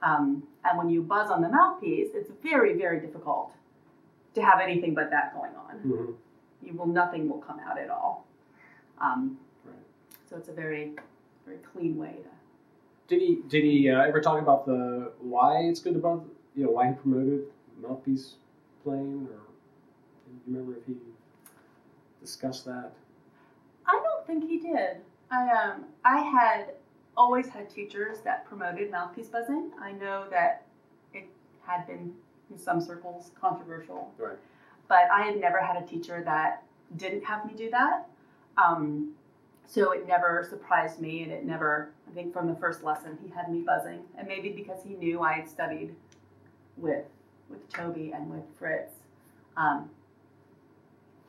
Um, 0.04 0.42
and 0.64 0.76
when 0.78 0.90
you 0.90 1.02
buzz 1.02 1.30
on 1.30 1.40
the 1.40 1.48
mouthpiece, 1.48 2.10
it's 2.14 2.30
very, 2.42 2.76
very 2.76 3.00
difficult 3.00 3.52
to 4.34 4.42
have 4.42 4.60
anything 4.60 4.94
but 4.94 5.10
that 5.10 5.34
going 5.34 5.52
on. 5.56 5.76
hmm 5.78 6.12
You 6.66 6.74
will 6.74 6.86
nothing 6.86 7.28
will 7.28 7.38
come 7.38 7.58
out 7.60 7.78
at 7.78 7.90
all. 7.90 8.26
Um, 9.00 9.38
Right. 9.64 9.74
So 10.28 10.36
it's 10.36 10.48
a 10.48 10.52
very, 10.52 10.92
very 11.46 11.58
clean 11.72 11.96
way 11.96 12.16
to. 12.22 12.28
Did 13.08 13.20
he 13.22 13.38
did 13.48 13.64
he 13.64 13.90
uh, 13.90 14.02
ever 14.02 14.20
talk 14.20 14.40
about 14.40 14.66
the 14.66 15.12
why 15.20 15.60
it's 15.62 15.80
good 15.80 15.96
about 15.96 16.24
you 16.54 16.64
know 16.64 16.70
why 16.70 16.88
he 16.88 16.94
promoted 16.94 17.44
mouthpiece 17.82 18.34
playing 18.82 19.26
or 19.30 19.36
do 19.36 20.32
you 20.32 20.40
remember 20.46 20.76
if 20.78 20.86
he 20.86 20.94
discussed 22.20 22.64
that? 22.64 22.92
I 23.86 24.00
don't 24.02 24.26
think 24.26 24.50
he 24.50 24.58
did. 24.58 24.98
I 25.30 25.50
um 25.50 25.84
I 26.04 26.18
had 26.20 26.74
always 27.16 27.48
had 27.48 27.70
teachers 27.70 28.18
that 28.24 28.46
promoted 28.46 28.90
mouthpiece 28.90 29.28
buzzing. 29.28 29.70
I 29.80 29.92
know 29.92 30.26
that 30.30 30.66
it 31.12 31.26
had 31.66 31.86
been 31.86 32.12
in 32.50 32.58
some 32.58 32.80
circles 32.80 33.30
controversial. 33.40 34.12
Right. 34.18 34.38
But 34.88 35.08
I 35.12 35.22
had 35.22 35.40
never 35.40 35.58
had 35.58 35.82
a 35.82 35.86
teacher 35.86 36.22
that 36.24 36.62
didn't 36.96 37.24
have 37.24 37.46
me 37.46 37.54
do 37.54 37.70
that. 37.70 38.06
Um, 38.56 39.12
so 39.66 39.92
it 39.92 40.06
never 40.06 40.46
surprised 40.48 41.00
me, 41.00 41.22
and 41.22 41.32
it 41.32 41.44
never. 41.44 41.90
I 42.08 42.14
think 42.14 42.32
from 42.32 42.46
the 42.46 42.54
first 42.56 42.84
lesson 42.84 43.18
he 43.24 43.30
had 43.30 43.50
me 43.50 43.62
buzzing, 43.62 44.00
and 44.18 44.28
maybe 44.28 44.50
because 44.50 44.82
he 44.84 44.94
knew 44.94 45.22
I 45.22 45.32
had 45.32 45.48
studied 45.48 45.94
with 46.76 47.06
with 47.48 47.68
Toby 47.70 48.12
and 48.14 48.30
with 48.30 48.44
Fritz. 48.58 48.92
Um, 49.56 49.88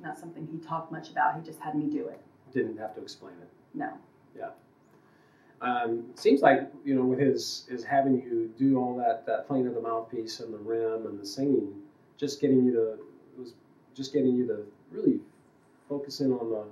not 0.01 0.19
something 0.19 0.47
he 0.51 0.57
talked 0.57 0.91
much 0.91 1.09
about. 1.09 1.39
He 1.39 1.45
just 1.45 1.59
had 1.59 1.75
me 1.75 1.85
do 1.85 2.07
it. 2.07 2.19
Didn't 2.53 2.77
have 2.77 2.93
to 2.95 3.01
explain 3.01 3.33
it. 3.41 3.49
No. 3.73 3.93
Um, 5.61 6.05
seems 6.15 6.41
like 6.41 6.69
you 6.83 6.95
know 6.95 7.03
with 7.05 7.19
his 7.19 7.65
his 7.69 7.83
having 7.83 8.15
you 8.21 8.51
do 8.57 8.77
all 8.77 8.95
that 8.97 9.25
that 9.25 9.47
playing 9.47 9.67
of 9.67 9.73
the 9.73 9.81
mouthpiece 9.81 10.39
and 10.41 10.53
the 10.53 10.57
rim 10.57 11.05
and 11.07 11.19
the 11.19 11.25
singing, 11.25 11.73
just 12.17 12.41
getting 12.41 12.65
you 12.65 12.73
to 12.73 12.91
it 12.93 12.99
was 13.39 13.53
just 13.95 14.13
getting 14.13 14.35
you 14.35 14.45
to 14.47 14.65
really 14.91 15.19
focus 15.87 16.19
in 16.19 16.31
on 16.33 16.49
the 16.49 16.63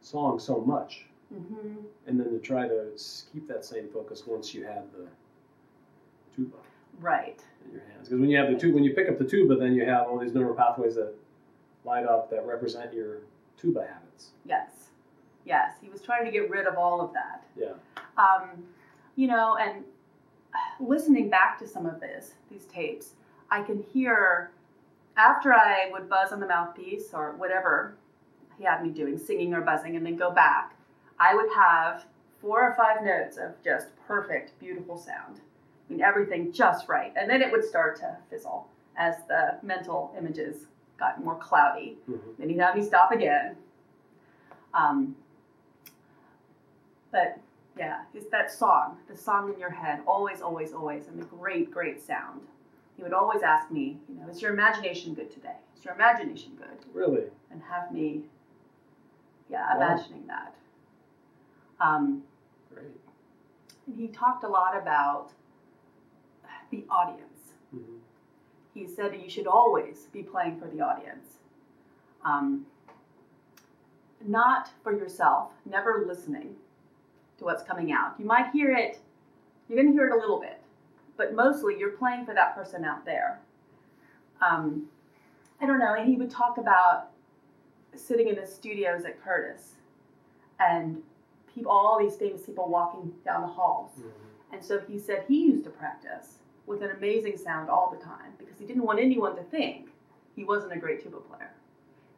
song 0.00 0.38
so 0.38 0.60
much, 0.60 1.06
hmm 1.32 1.76
and 2.06 2.18
then 2.20 2.30
to 2.30 2.38
try 2.38 2.66
to 2.66 2.90
keep 3.32 3.46
that 3.48 3.64
same 3.64 3.88
focus 3.88 4.24
once 4.26 4.52
you 4.54 4.64
had 4.64 4.82
the 4.92 5.06
tuba 6.34 6.56
Right. 7.00 7.42
in 7.64 7.72
your 7.72 7.82
hands. 7.82 8.08
Because 8.08 8.20
when 8.20 8.30
you 8.30 8.38
have 8.38 8.48
the 8.50 8.56
tuba, 8.58 8.74
when 8.74 8.84
you 8.84 8.94
pick 8.94 9.08
up 9.08 9.18
the 9.18 9.24
tuba, 9.24 9.54
then 9.56 9.74
you 9.74 9.84
have 9.84 10.06
all 10.08 10.18
these 10.18 10.32
neural 10.34 10.54
pathways 10.54 10.94
that 10.94 11.12
light 11.84 12.06
up 12.06 12.30
that 12.30 12.46
represent 12.46 12.92
your 12.94 13.18
tuba 13.58 13.86
habits. 13.86 14.30
Yes. 14.46 14.90
Yes. 15.44 15.72
He 15.82 15.88
was 15.90 16.00
trying 16.00 16.24
to 16.24 16.30
get 16.30 16.48
rid 16.48 16.66
of 16.66 16.76
all 16.78 17.00
of 17.02 17.12
that. 17.12 17.44
Yeah. 17.56 17.74
Um, 18.18 18.64
you 19.16 19.26
know, 19.26 19.56
and 19.56 19.84
listening 20.80 21.28
back 21.30 21.58
to 21.58 21.66
some 21.68 21.86
of 21.86 22.00
this, 22.00 22.32
these 22.50 22.64
tapes, 22.64 23.10
I 23.50 23.62
can 23.62 23.82
hear 23.92 24.50
after 25.16 25.52
I 25.52 25.88
would 25.92 26.08
buzz 26.08 26.32
on 26.32 26.40
the 26.40 26.46
mouthpiece 26.46 27.10
or 27.12 27.32
whatever 27.36 27.96
he 28.58 28.64
had 28.64 28.82
me 28.82 28.90
doing, 28.90 29.18
singing 29.18 29.54
or 29.54 29.60
buzzing, 29.60 29.96
and 29.96 30.04
then 30.04 30.16
go 30.16 30.30
back, 30.30 30.74
I 31.18 31.34
would 31.34 31.50
have 31.54 32.06
four 32.40 32.62
or 32.62 32.74
five 32.74 33.04
notes 33.04 33.38
of 33.38 33.52
just 33.64 33.88
perfect, 34.06 34.58
beautiful 34.60 34.96
sound. 34.96 35.40
I 35.88 35.92
mean, 35.92 36.02
everything 36.02 36.52
just 36.52 36.88
right. 36.88 37.12
And 37.16 37.30
then 37.30 37.42
it 37.42 37.50
would 37.50 37.64
start 37.64 37.96
to 38.00 38.16
fizzle 38.30 38.68
as 38.96 39.16
the 39.28 39.58
mental 39.62 40.14
images 40.18 40.66
got 40.98 41.22
more 41.22 41.36
cloudy. 41.36 41.96
hmm 42.06 42.16
Then 42.38 42.48
he'd 42.48 42.58
have 42.58 42.76
me 42.76 42.82
stop 42.82 43.12
again. 43.12 43.56
Um, 44.74 45.16
but 47.12 47.38
yeah, 47.76 48.02
it's 48.14 48.30
that 48.30 48.50
song, 48.50 48.96
the 49.08 49.16
song 49.16 49.52
in 49.52 49.58
your 49.60 49.70
head, 49.70 50.00
always, 50.06 50.40
always, 50.40 50.72
always, 50.72 51.08
and 51.08 51.20
the 51.20 51.24
great, 51.26 51.70
great 51.70 52.00
sound. 52.00 52.40
He 52.96 53.02
would 53.02 53.12
always 53.12 53.42
ask 53.42 53.70
me, 53.70 53.98
you 54.08 54.14
know, 54.18 54.28
is 54.28 54.40
your 54.40 54.52
imagination 54.52 55.14
good 55.14 55.30
today? 55.30 55.56
Is 55.78 55.84
your 55.84 55.94
imagination 55.94 56.52
good? 56.56 56.78
Really. 56.94 57.24
And 57.50 57.60
have 57.62 57.92
me, 57.92 58.22
yeah, 59.50 59.76
Wow. 59.76 59.82
imagining 59.82 60.26
that. 60.26 60.54
Um, 61.80 62.22
Great. 62.72 62.86
and 63.86 63.96
he 64.00 64.08
talked 64.08 64.44
a 64.44 64.48
lot 64.48 64.76
about 64.76 65.32
the 66.70 66.84
audience 66.90 67.52
hmm 67.70 67.96
he 68.76 68.86
said 68.86 69.18
you 69.22 69.30
should 69.30 69.46
always 69.46 70.06
be 70.12 70.22
playing 70.22 70.60
for 70.60 70.66
the 70.68 70.82
audience. 70.82 71.38
Um, 72.22 72.66
not 74.26 74.68
for 74.82 74.92
yourself, 74.92 75.52
never 75.64 76.04
listening 76.06 76.56
to 77.38 77.44
what's 77.44 77.62
coming 77.62 77.92
out. 77.92 78.14
You 78.18 78.24
might 78.24 78.50
hear 78.50 78.72
it, 78.72 78.98
you're 79.68 79.76
going 79.76 79.88
to 79.88 79.92
hear 79.92 80.08
it 80.08 80.12
a 80.16 80.18
little 80.18 80.40
bit, 80.40 80.60
but 81.16 81.34
mostly 81.34 81.76
you're 81.78 81.90
playing 81.90 82.24
for 82.24 82.34
that 82.34 82.54
person 82.54 82.84
out 82.84 83.04
there. 83.04 83.40
Um, 84.40 84.86
I 85.60 85.66
don't 85.66 85.78
know, 85.78 85.94
and 85.94 86.08
he 86.08 86.16
would 86.16 86.30
talk 86.30 86.58
about 86.58 87.10
sitting 87.94 88.28
in 88.28 88.36
the 88.36 88.46
studios 88.46 89.04
at 89.04 89.22
Curtis 89.22 89.76
and 90.60 91.02
people, 91.54 91.72
all 91.72 91.98
these 91.98 92.16
famous 92.16 92.42
people 92.42 92.68
walking 92.68 93.12
down 93.24 93.40
the 93.42 93.48
halls. 93.48 93.92
hmm 93.96 94.08
And 94.52 94.64
so 94.64 94.80
he 94.86 94.98
said 94.98 95.24
he 95.26 95.42
used 95.42 95.64
to 95.64 95.70
practice 95.70 96.38
with 96.66 96.82
an 96.82 96.90
amazing 96.90 97.36
sound 97.36 97.70
all 97.70 97.94
the 97.96 98.04
time 98.04 98.32
because 98.38 98.58
he 98.58 98.66
didn't 98.66 98.82
want 98.82 98.98
anyone 98.98 99.36
to 99.36 99.42
think 99.44 99.88
he 100.34 100.44
wasn't 100.44 100.72
a 100.72 100.76
great 100.76 101.02
tuba 101.02 101.18
player. 101.18 101.52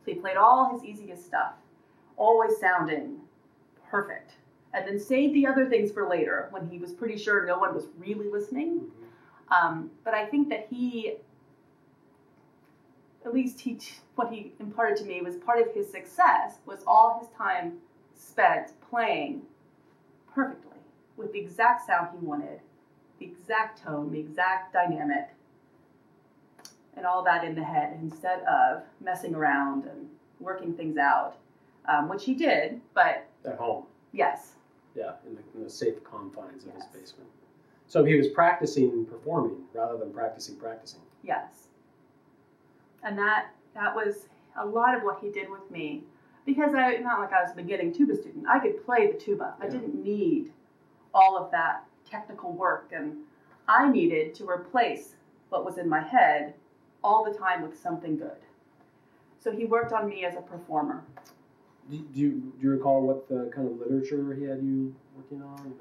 So 0.04 0.12
he 0.12 0.14
played 0.14 0.36
all 0.36 0.72
his 0.72 0.84
easiest 0.84 1.24
stuff, 1.24 1.52
always 2.16 2.56
sounding 2.58 3.18
perfect, 3.90 4.32
and 4.74 4.86
then 4.86 4.98
saved 4.98 5.34
the 5.34 5.46
other 5.46 5.68
things 5.68 5.90
for 5.92 6.08
later 6.08 6.48
when 6.50 6.68
he 6.68 6.78
was 6.78 6.92
pretty 6.92 7.16
sure 7.16 7.46
no 7.46 7.58
one 7.58 7.74
was 7.74 7.86
really 7.98 8.28
listening. 8.28 8.78
hmm 8.78 9.54
Um, 9.54 9.90
but 10.04 10.12
I 10.14 10.26
think 10.26 10.48
that 10.50 10.66
he, 10.70 11.14
at 13.24 13.32
least 13.32 13.60
he, 13.60 13.78
what 14.14 14.30
he 14.32 14.52
imparted 14.60 14.96
to 14.98 15.04
me 15.04 15.20
was 15.22 15.36
part 15.36 15.60
of 15.66 15.72
his 15.74 15.90
success 15.90 16.58
was 16.66 16.80
all 16.86 17.18
his 17.20 17.28
time 17.36 17.78
spent 18.14 18.72
playing 18.90 19.42
perfectly 20.34 20.78
with 21.16 21.32
the 21.32 21.38
exact 21.40 21.86
sound 21.86 22.08
he 22.18 22.24
wanted, 22.24 22.60
the 23.18 23.26
exact 23.26 23.82
tone, 23.82 24.12
the 24.12 24.20
exact 24.20 24.72
dynamic, 24.72 25.28
and 26.96 27.06
all 27.06 27.22
that 27.24 27.44
in 27.44 27.54
the 27.54 27.64
head 27.64 27.98
instead 28.02 28.40
of 28.44 28.82
messing 29.00 29.34
around 29.34 29.84
and 29.86 30.08
working 30.40 30.74
things 30.74 30.96
out, 30.96 31.36
um, 31.88 32.08
which 32.08 32.24
he 32.24 32.34
did. 32.34 32.80
But 32.94 33.26
At 33.44 33.56
home. 33.56 33.84
yes, 34.12 34.54
Yeah, 34.98 35.12
in 35.28 35.36
the, 35.36 35.42
in 35.54 35.62
the 35.62 35.70
safe 35.70 36.02
confines 36.02 36.64
of 36.64 36.74
his 36.74 36.84
basement. 36.86 37.30
So 37.86 38.04
he 38.04 38.16
was 38.16 38.26
practicing 38.28 39.06
performing 39.06 39.62
rather 39.72 39.96
than 39.96 40.12
practicing 40.12 40.56
practicing. 40.56 41.00
Yes. 41.22 41.68
And 43.04 43.16
that 43.16 43.50
that 43.74 43.94
was 43.94 44.26
a 44.58 44.66
lot 44.66 44.96
of 44.96 45.04
what 45.04 45.20
he 45.22 45.30
did 45.30 45.48
with 45.48 45.70
me. 45.70 46.02
Because 46.44 46.74
I 46.74 46.96
not 46.96 47.20
like 47.20 47.32
I 47.32 47.42
was 47.42 47.52
a 47.52 47.54
beginning 47.54 47.94
tuba 47.94 48.16
student. 48.16 48.46
I 48.48 48.58
could 48.58 48.84
play 48.84 49.06
the 49.06 49.16
tuba. 49.16 49.54
I 49.60 49.68
didn't 49.68 50.02
need 50.02 50.52
all 51.14 51.38
of 51.38 51.52
that 51.52 51.84
technical 52.10 52.52
work 52.52 52.90
and 52.92 53.18
I 53.68 53.88
needed 53.88 54.34
to 54.36 54.48
replace 54.48 55.14
what 55.50 55.64
was 55.64 55.78
in 55.78 55.88
my 55.88 56.00
head 56.00 56.54
all 57.04 57.24
the 57.24 57.38
time 57.38 57.62
with 57.62 57.78
something 57.78 58.16
good. 58.16 58.40
So 59.38 59.52
he 59.52 59.64
worked 59.64 59.92
on 59.92 60.08
me 60.08 60.24
as 60.24 60.34
a 60.34 60.40
performer. 60.40 61.04
Do, 61.90 61.98
do 61.98 62.20
you 62.20 62.30
do 62.30 62.52
you 62.60 62.70
recall 62.70 63.02
what 63.02 63.28
the 63.28 63.50
kind 63.54 63.66
of 63.68 63.78
literature 63.78 64.34
he 64.34 64.44
had 64.44 64.62
you 64.62 64.94
working 65.16 65.42
on? 65.42 65.72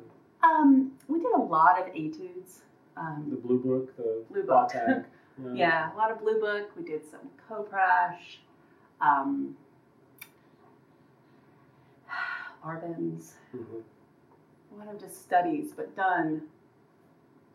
Um, 0.44 0.92
we 1.08 1.20
did 1.20 1.34
a 1.34 1.42
lot 1.42 1.80
of 1.82 1.88
etudes. 1.90 2.62
Um, 2.96 3.28
The, 3.30 3.36
Blue 3.36 3.60
Book, 3.60 3.96
the 3.98 4.24
Blue 4.32 4.44
Book. 4.44 4.72
Botak, 4.72 5.06
Yeah, 5.54 5.94
a 5.94 5.96
lot 5.98 6.12
of 6.12 6.20
Blue 6.20 6.40
Book. 6.40 6.72
We 6.78 6.84
did 6.84 7.02
some 7.10 7.20
Kopprasch, 7.50 8.38
um, 9.02 9.56
Arban's, 12.66 13.36
Mhm. 13.54 13.84
a 14.74 14.76
lot 14.80 14.94
of 14.94 15.00
just 15.00 15.22
studies, 15.22 15.74
but 15.76 15.96
done, 15.96 16.42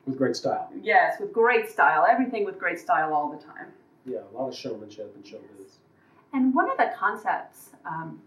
With 0.07 0.17
great 0.19 0.37
style. 0.37 0.71
yes, 0.81 1.19
with 1.21 1.33
great 1.33 1.69
style. 1.71 2.07
Everything 2.09 2.45
with 2.45 2.59
great 2.59 2.79
style 2.79 3.13
all 3.15 3.31
the 3.31 3.43
time. 3.43 3.73
Yeah, 4.05 4.21
a 4.33 4.37
lot 4.37 4.49
of 4.49 4.55
showmanship 4.55 5.15
and 5.15 5.25
showbiz. 5.25 5.79
And 6.33 6.55
one 6.55 6.71
of 6.71 6.77
the 6.79 6.93
concepts 6.97 7.71
um, 7.85 8.21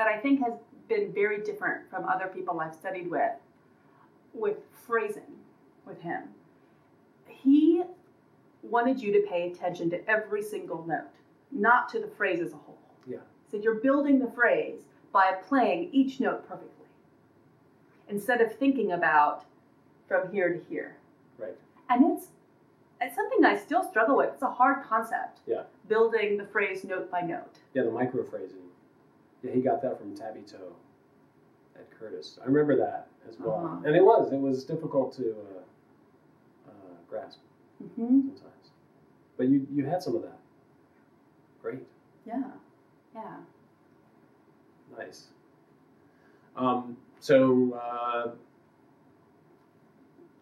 that 0.00 0.08
I 0.08 0.16
think 0.16 0.40
has 0.42 0.54
been 0.88 1.12
very 1.12 1.42
different 1.42 1.90
from 1.90 2.06
other 2.06 2.26
people 2.26 2.58
I've 2.58 2.74
studied 2.74 3.10
with, 3.10 3.32
with 4.32 4.56
phrasing 4.86 5.36
with 5.84 6.00
him, 6.00 6.22
he 7.28 7.82
wanted 8.62 8.98
you 8.98 9.12
to 9.12 9.20
pay 9.28 9.50
attention 9.50 9.90
to 9.90 10.08
every 10.08 10.42
single 10.42 10.86
note, 10.86 11.16
not 11.52 11.90
to 11.90 12.00
the 12.00 12.06
phrase 12.06 12.40
as 12.40 12.54
a 12.54 12.56
whole. 12.56 12.78
Yeah. 13.06 13.18
Said 13.50 13.62
you're 13.62 13.74
building 13.74 14.18
the 14.18 14.30
phrase 14.30 14.80
by 15.12 15.32
playing 15.46 15.90
each 15.92 16.18
note 16.18 16.48
perfectly, 16.48 16.86
instead 18.08 18.40
of 18.40 18.56
thinking 18.56 18.92
about 18.92 19.44
from 20.08 20.32
here 20.32 20.50
to 20.50 20.64
here. 20.70 20.96
Right. 21.38 21.58
And 21.90 22.16
it's 22.16 22.28
it's 23.02 23.14
something 23.14 23.44
I 23.44 23.58
still 23.58 23.84
struggle 23.84 24.16
with. 24.16 24.30
It's 24.32 24.42
a 24.42 24.50
hard 24.50 24.82
concept. 24.82 25.40
Yeah. 25.46 25.64
Building 25.88 26.38
the 26.38 26.46
phrase 26.46 26.84
note 26.84 27.10
by 27.10 27.20
note. 27.20 27.58
Yeah, 27.74 27.82
the 27.82 27.90
micro 27.90 28.24
phrasing. 28.24 28.56
Yeah, 29.42 29.52
he 29.52 29.60
got 29.60 29.80
that 29.82 29.98
from 29.98 30.14
Tabuteau 30.16 30.72
at 31.76 31.90
Curtis. 31.90 32.38
I 32.42 32.46
remember 32.46 32.76
that 32.76 33.08
as 33.28 33.38
well. 33.38 33.64
Uh-huh. 33.64 33.86
And 33.86 33.96
it 33.96 34.04
was, 34.04 34.32
it 34.32 34.40
was 34.40 34.64
difficult 34.64 35.14
to 35.16 35.30
uh, 35.30 36.70
uh, 36.70 36.72
grasp 37.08 37.38
hmm 37.96 38.20
sometimes. 38.20 38.70
But 39.36 39.48
you, 39.48 39.66
you 39.72 39.86
had 39.86 40.02
some 40.02 40.14
of 40.16 40.22
that. 40.22 40.38
Great. 41.62 41.80
Yeah. 42.26 42.42
Yeah. 43.14 43.36
Nice. 44.98 45.28
Um, 46.56 46.96
so, 47.20 47.72
uh, 47.82 48.30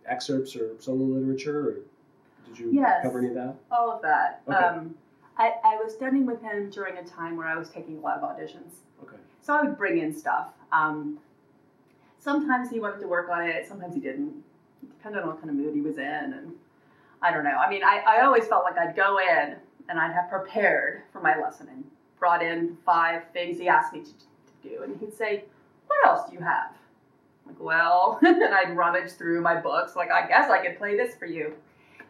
excerpts 0.07 0.57
or 0.57 0.71
solo 0.81 1.05
literature, 1.05 1.69
or 1.69 1.75
did 2.47 2.59
you 2.59 2.71
Yes. 2.73 3.03
cover 3.03 3.19
any 3.19 3.29
of 3.29 3.35
that? 3.35 3.55
All 3.71 3.91
of 3.91 4.03
that. 4.03 4.43
Okay. 4.49 4.57
Um, 4.57 4.95
I, 5.37 5.53
I 5.65 5.77
was 5.77 5.93
studying 5.95 6.27
with 6.27 6.41
him 6.43 6.71
during 6.71 6.97
a 6.97 7.05
time 7.05 7.37
where 7.37 7.47
I 7.47 7.57
was 7.57 7.69
taking 7.69 7.99
a 7.99 8.01
lot 8.01 8.19
of 8.19 8.23
auditions. 8.23 8.73
So 9.49 9.55
I 9.55 9.63
would 9.63 9.79
bring 9.79 9.97
in 9.97 10.13
stuff. 10.13 10.49
Um, 10.73 11.19
sometimes 12.19 12.69
he 12.69 12.81
wanted 12.81 13.01
to 13.01 13.09
work 13.09 13.31
on 13.31 13.49
it, 13.49 13.67
sometimes 13.67 13.95
he 13.95 14.01
didn't. 14.01 14.45
It 14.83 14.91
depended 14.91 15.23
on 15.23 15.29
what 15.29 15.39
kind 15.39 15.49
of 15.49 15.57
mood 15.57 15.75
he 15.75 15.81
was 15.81 15.97
in. 15.97 16.05
And 16.05 16.53
I 17.23 17.33
don't 17.33 17.45
know. 17.45 17.57
I 17.57 17.71
mean, 17.71 17.83
I, 17.83 18.05
I 18.07 18.27
always 18.27 18.47
felt 18.47 18.65
like 18.65 18.77
I'd 18.77 18.95
go 18.95 19.19
in 19.19 19.57
and 19.89 19.99
I'd 19.99 20.13
have 20.13 20.29
prepared 20.29 21.01
for 21.15 21.23
my 21.23 21.35
lesson 21.39 21.67
and 21.73 21.83
brought 22.19 22.43
in 22.43 22.77
five 22.85 23.23
things 23.33 23.59
he 23.59 23.69
asked 23.69 23.95
me 23.95 24.01
to, 24.01 24.11
to 24.11 24.69
do. 24.69 24.83
And 24.83 25.01
he'd 25.01 25.15
say, 25.15 25.45
What 25.87 26.07
else 26.07 26.29
do 26.29 26.37
you 26.37 26.43
have? 26.43 26.75
Like, 27.47 27.59
well, 27.59 28.19
and 28.27 28.55
I'd 28.55 28.77
rummage 28.77 29.13
through 29.13 29.41
my 29.41 29.59
books, 29.59 29.97
like, 29.97 30.11
I 30.11 30.29
guess 30.29 30.51
I 30.51 30.63
could 30.63 30.77
play 30.77 30.95
this 30.95 31.15
for 31.15 31.25
you. 31.25 31.55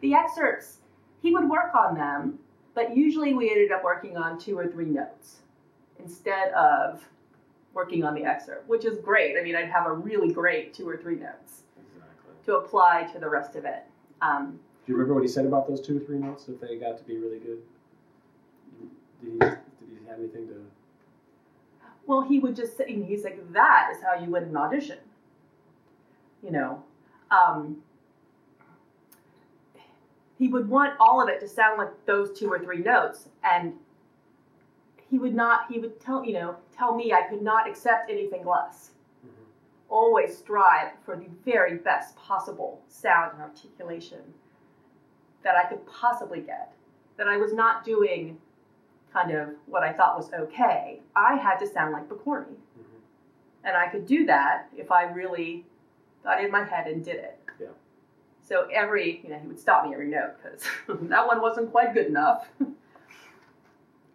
The 0.01 0.13
excerpts, 0.13 0.79
he 1.21 1.33
would 1.33 1.49
work 1.49 1.73
on 1.73 1.95
them, 1.95 2.39
but 2.73 2.97
usually 2.97 3.33
we 3.33 3.49
ended 3.49 3.71
up 3.71 3.85
working 3.85 4.17
on 4.17 4.37
two 4.37 4.57
or 4.57 4.67
three 4.67 4.89
notes 4.89 5.37
instead 5.99 6.51
of 6.51 7.01
working 7.73 8.03
on 8.03 8.13
the 8.15 8.23
excerpt, 8.25 8.67
which 8.67 8.85
is 8.85 8.97
great. 8.99 9.37
I 9.39 9.43
mean, 9.43 9.55
I'd 9.55 9.69
have 9.69 9.85
a 9.85 9.93
really 9.93 10.33
great 10.33 10.73
two 10.73 10.87
or 10.87 10.97
three 10.97 11.15
notes 11.15 11.63
Exactly. 11.77 12.33
to 12.45 12.55
apply 12.57 13.03
to 13.13 13.19
the 13.19 13.29
rest 13.29 13.55
of 13.55 13.65
it. 13.65 13.83
Um, 14.21 14.59
Do 14.85 14.91
you 14.91 14.95
remember 14.95 15.13
what 15.13 15.23
he 15.23 15.29
said 15.29 15.45
about 15.45 15.67
those 15.67 15.81
two 15.81 15.97
or 15.97 15.99
three 15.99 16.17
notes? 16.17 16.47
If 16.49 16.59
they 16.59 16.77
got 16.77 16.97
to 16.97 17.03
be 17.03 17.17
really 17.17 17.39
good, 17.39 17.59
did 19.21 19.31
he 19.33 19.37
did 19.39 19.57
he 20.01 20.07
have 20.09 20.19
anything 20.19 20.47
to? 20.47 20.65
well, 22.05 22.21
he 22.21 22.39
would 22.39 22.55
just 22.55 22.75
say, 22.75 22.91
he's 23.03 23.23
like, 23.23 23.53
that 23.53 23.91
is 23.95 24.01
how 24.01 24.15
you 24.19 24.31
win 24.31 24.43
an 24.45 24.57
audition. 24.57 24.97
You 26.41 26.49
know, 26.51 26.83
um, 27.29 27.83
he 30.39 30.47
would 30.47 30.67
want 30.67 30.93
all 30.99 31.21
of 31.21 31.29
it 31.29 31.39
to 31.41 31.47
sound 31.47 31.77
like 31.77 31.89
those 32.07 32.31
two 32.37 32.49
or 32.51 32.57
three 32.57 32.79
notes, 32.79 33.29
and 33.43 33.73
he 35.09 35.17
would 35.19 35.33
not. 35.35 35.71
He 35.71 35.79
would 35.79 35.99
tell 35.99 36.23
you 36.23 36.33
know 36.33 36.55
tell 36.75 36.95
me 36.95 37.11
I 37.13 37.23
could 37.29 37.41
not 37.41 37.67
accept 37.67 38.09
anything 38.09 38.45
less. 38.45 38.91
always 39.89 40.37
strive 40.37 40.91
for 41.03 41.15
the 41.15 41.25
very 41.43 41.77
best 41.77 42.15
possible 42.15 42.79
sound 42.87 43.33
and 43.33 43.41
articulation 43.41 44.19
that 45.43 45.55
I 45.55 45.67
could 45.67 45.83
possibly 45.87 46.41
get. 46.41 46.71
That 47.17 47.27
I 47.27 47.37
was 47.37 47.53
not 47.53 47.83
doing 47.83 48.37
kind 49.11 49.31
of 49.31 49.49
what 49.65 49.81
I 49.81 49.91
thought 49.91 50.15
was 50.15 50.31
okay. 50.31 51.01
I 51.15 51.35
had 51.35 51.57
to 51.57 51.65
sound 51.67 51.91
like 51.93 52.07
Pokorny. 52.07 52.53
Mhm. 52.77 53.01
And 53.63 53.75
I 53.75 53.87
could 53.87 54.05
do 54.05 54.25
that 54.27 54.67
if 54.77 54.91
I 54.91 55.03
really 55.05 55.65
got 56.23 56.43
in 56.43 56.51
my 56.51 56.63
head 56.63 56.85
and 56.85 57.03
did 57.03 57.15
it. 57.15 57.39
Yeah. 57.59 57.67
So 58.41 58.67
every, 58.71 59.21
you 59.23 59.29
know, 59.29 59.39
he 59.39 59.47
would 59.47 59.59
stop 59.59 59.85
me 59.87 59.93
every 59.93 60.07
note 60.07 60.35
because 60.37 60.63
that 61.09 61.25
one 61.25 61.41
wasn't 61.41 61.71
quite 61.71 61.93
good 61.95 62.05
enough. 62.05 62.47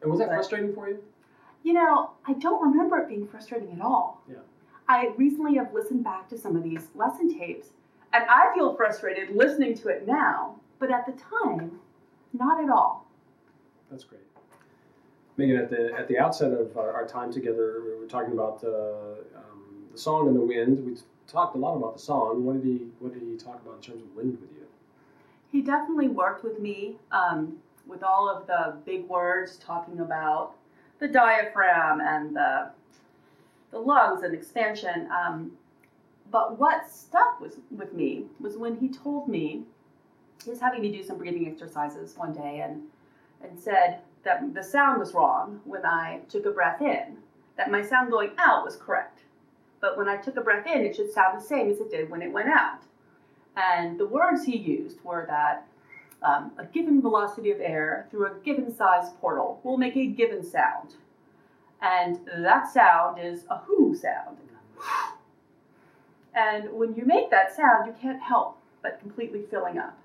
And 0.04 0.11
was 0.12 0.20
that 0.20 0.28
But- 0.28 0.34
frustrating 0.34 0.73
for 0.75 0.88
you? 0.88 1.02
You 1.62 1.73
know, 1.73 2.11
I 2.26 2.34
don't 2.34 2.61
remember 2.62 2.99
it 2.99 3.08
being 3.08 3.26
frustrating 3.26 3.73
at 3.73 3.80
all. 3.80 4.20
Yeah. 4.28 4.37
I 4.87 5.14
recently 5.16 5.54
have 5.54 5.73
listened 5.73 6.04
back 6.04 6.28
to 6.28 6.37
some 6.38 6.56
of 6.56 6.62
these 6.62 6.90
lesson 6.94 7.32
tapes, 7.37 7.73
and 8.12 8.23
I 8.28 8.54
feel 8.54 8.75
frustrated 8.75 9.34
listening 9.34 9.75
to 9.76 9.88
it 9.88 10.06
now, 10.06 10.56
but 10.79 10.90
at 10.90 11.07
the 11.07 11.12
time, 11.12 11.81
not 12.35 12.62
at 12.62 12.68
all. 12.68 13.07
That's 13.90 14.05
great. 14.05 14.20
Megan, 15.38 15.57
at 15.57 15.70
the 15.70 15.92
at 15.98 16.07
the 16.07 16.18
outset 16.18 16.52
of 16.52 16.76
our, 16.76 16.92
our 16.92 17.07
time 17.07 17.33
together, 17.33 17.81
we 17.83 17.98
were 17.98 18.07
talking 18.07 18.35
about 18.35 18.62
uh, 18.62 19.14
um, 19.35 19.87
the 19.90 19.98
song 19.98 20.29
and 20.29 20.37
the 20.37 20.40
wind. 20.40 20.85
We 20.85 20.98
talked 21.26 21.57
a 21.57 21.59
lot 21.59 21.76
about 21.76 21.94
the 21.94 22.00
song. 22.00 22.44
What 22.44 22.62
did 22.62 22.64
he 22.64 22.88
What 23.00 23.14
did 23.14 23.22
he 23.22 23.37
talk 23.38 23.62
about 23.62 23.76
in 23.76 23.81
terms 23.81 24.02
of 24.02 24.14
wind 24.14 24.38
with 24.38 24.52
you? 24.52 24.66
He 25.50 25.62
definitely 25.62 26.09
worked 26.09 26.44
with 26.44 26.61
me 26.61 26.98
um, 27.11 27.57
with 27.87 28.03
all 28.03 28.29
of 28.29 28.47
the 28.47 28.77
big 28.85 29.07
words 29.09 29.57
talking 29.57 30.01
about 30.01 30.53
the 30.99 31.09
diaphragm 31.09 32.01
and 32.01 32.35
the, 32.35 32.70
the 33.70 33.79
lungs 33.79 34.23
and 34.23 34.35
expansion. 34.35 35.09
Um, 35.11 35.53
but 36.31 36.59
what 36.59 36.90
stuck 36.90 37.40
with 37.40 37.92
me 37.92 38.25
was 38.40 38.57
when 38.57 38.77
he 38.77 38.88
told 38.88 39.29
me 39.29 39.64
he 40.44 40.51
was 40.51 40.61
having 40.61 40.83
me 40.83 40.90
do 40.90 41.03
some 41.03 41.18
breathing 41.18 41.47
exercises 41.47 42.16
one 42.16 42.33
day 42.33 42.61
and, 42.61 42.83
and 43.42 43.59
said 43.59 44.01
that 44.25 44.55
the 44.55 44.62
sound 44.62 44.99
was 44.99 45.14
wrong 45.14 45.61
when 45.64 45.85
I 45.85 46.20
took 46.29 46.47
a 46.47 46.51
breath 46.51 46.81
in, 46.81 47.18
that 47.57 47.70
my 47.70 47.83
sound 47.83 48.11
going 48.11 48.31
out 48.38 48.64
was 48.64 48.77
correct. 48.77 49.20
But 49.81 49.97
when 49.97 50.09
I 50.09 50.16
took 50.16 50.37
a 50.37 50.40
breath 50.40 50.66
in, 50.66 50.83
it 50.83 50.97
should 50.97 51.12
sound 51.12 51.38
the 51.38 51.44
same 51.44 51.70
as 51.70 51.79
it 51.79 51.90
did 51.90 52.11
when 52.11 52.23
it 52.23 52.33
went 52.33 52.49
out. 52.49 52.81
And 53.57 53.99
the 53.99 54.07
words 54.07 54.44
he 54.44 54.57
used 54.57 55.03
were 55.05 55.27
that 55.29 55.66
um, 56.24 56.52
a 56.58 56.64
given 56.64 57.00
velocity 57.02 57.50
of 57.50 57.60
air 57.60 58.06
through 58.10 58.26
a 58.26 58.34
given 58.44 58.74
size 58.74 59.10
portal 59.20 59.60
will 59.62 59.76
make 59.76 59.96
a 59.96 60.06
given 60.06 60.42
sound. 60.42 60.94
And 61.82 62.18
that 62.38 62.72
sound 62.72 63.18
is 63.20 63.44
a 63.50 63.58
whoo 63.68 63.94
sound. 63.94 64.38
And 66.34 66.72
when 66.72 66.94
you 66.94 67.04
make 67.04 67.30
that 67.30 67.54
sound, 67.54 67.87
you 67.87 67.94
can't 68.00 68.20
help 68.20 68.58
but 68.82 68.98
completely 69.00 69.42
filling 69.50 69.78
up. 69.78 69.96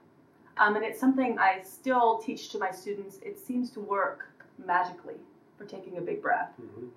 Um, 0.57 0.75
and 0.75 0.85
it's 0.85 0.99
something 0.99 1.39
I 1.39 1.61
still 1.63 2.17
teach 2.17 2.49
to 2.49 2.59
my 2.59 2.69
students. 2.69 3.17
It 3.21 3.39
seems 3.39 3.71
to 3.71 3.79
work 3.79 4.27
magically 4.63 5.15
for 5.57 5.65
taking 5.65 5.97
a 5.97 6.01
big 6.01 6.21
breath. 6.21 6.51
Mm-hmm. 6.61 6.87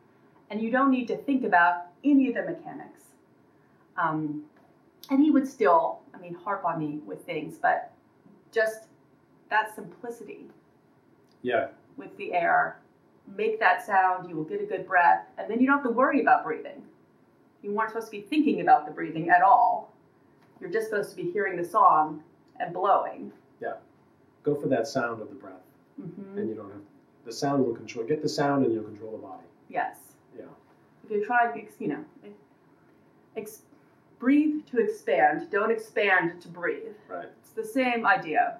And 0.50 0.60
you 0.60 0.70
don't 0.70 0.90
need 0.90 1.06
to 1.08 1.16
think 1.16 1.44
about 1.44 1.86
any 2.04 2.28
of 2.28 2.34
the 2.34 2.42
mechanics. 2.42 3.00
Um, 3.96 4.42
and 5.10 5.20
he 5.22 5.30
would 5.30 5.48
still, 5.48 6.00
I 6.12 6.18
mean, 6.18 6.34
harp 6.34 6.64
on 6.64 6.78
me 6.78 7.00
with 7.06 7.24
things, 7.24 7.56
but 7.60 7.92
just 8.52 8.88
that 9.52 9.74
simplicity 9.74 10.46
Yeah, 11.42 11.68
with 11.96 12.16
the 12.16 12.32
air. 12.32 12.78
Make 13.36 13.60
that 13.60 13.84
sound, 13.86 14.28
you 14.28 14.34
will 14.34 14.44
get 14.44 14.60
a 14.62 14.66
good 14.66 14.86
breath, 14.86 15.26
and 15.38 15.48
then 15.48 15.60
you 15.60 15.66
don't 15.66 15.76
have 15.76 15.84
to 15.86 15.90
worry 15.92 16.20
about 16.22 16.42
breathing. 16.42 16.82
You 17.62 17.72
weren't 17.72 17.90
supposed 17.90 18.06
to 18.06 18.10
be 18.12 18.22
thinking 18.22 18.62
about 18.62 18.86
the 18.86 18.90
breathing 18.92 19.28
at 19.30 19.42
all. 19.42 19.92
You're 20.60 20.70
just 20.70 20.88
supposed 20.88 21.10
to 21.10 21.16
be 21.16 21.30
hearing 21.30 21.56
the 21.56 21.64
song 21.64 22.22
and 22.58 22.72
blowing. 22.74 23.30
Yeah. 23.60 23.74
Go 24.42 24.54
for 24.56 24.68
that 24.68 24.86
sound 24.88 25.20
of 25.22 25.28
the 25.28 25.34
breath, 25.36 25.62
hmm 26.00 26.38
and 26.38 26.48
you 26.48 26.54
don't 26.54 26.70
have 26.72 26.80
the 27.24 27.32
sound 27.32 27.64
will 27.64 27.74
control. 27.74 28.04
Get 28.04 28.22
the 28.22 28.28
sound, 28.28 28.64
and 28.64 28.74
you'll 28.74 28.82
control 28.82 29.12
the 29.12 29.18
body. 29.18 29.46
Yes. 29.68 29.98
Yeah. 30.36 30.46
If 31.04 31.10
you're 31.10 31.24
trying, 31.24 31.68
you 31.78 31.88
know, 31.88 32.04
ex- 33.36 33.62
breathe 34.18 34.66
to 34.70 34.78
expand. 34.78 35.48
Don't 35.50 35.70
expand 35.70 36.40
to 36.42 36.48
breathe. 36.48 36.94
Right. 37.08 37.28
It's 37.40 37.50
the 37.50 37.64
same 37.64 38.04
idea. 38.06 38.58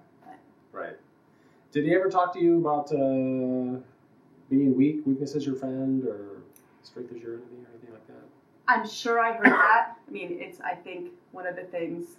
Did 1.73 1.85
he 1.85 1.95
ever 1.95 2.11
talk 2.11 2.35
to 2.35 2.39
you 2.39 2.59
about 2.59 2.93
uh, 2.93 3.81
being 4.51 4.77
weak? 4.77 5.01
Weakness 5.07 5.35
is 5.35 5.47
your 5.47 5.57
friend, 5.57 6.05
or 6.07 6.43
strength 6.83 7.13
is 7.13 7.23
your 7.23 7.35
enemy, 7.35 7.65
or 7.65 7.71
anything 7.73 7.93
like 7.93 8.07
that? 8.09 8.25
I'm 8.69 8.87
sure 8.87 9.19
I 9.19 9.33
heard 9.33 9.47
that. 9.47 9.97
I 10.07 10.11
mean, 10.11 10.39
it's 10.39 10.61
I 10.61 10.75
think 10.75 11.13
one 11.33 11.47
of 11.47 11.57
the 11.57 11.65
things 11.65 12.17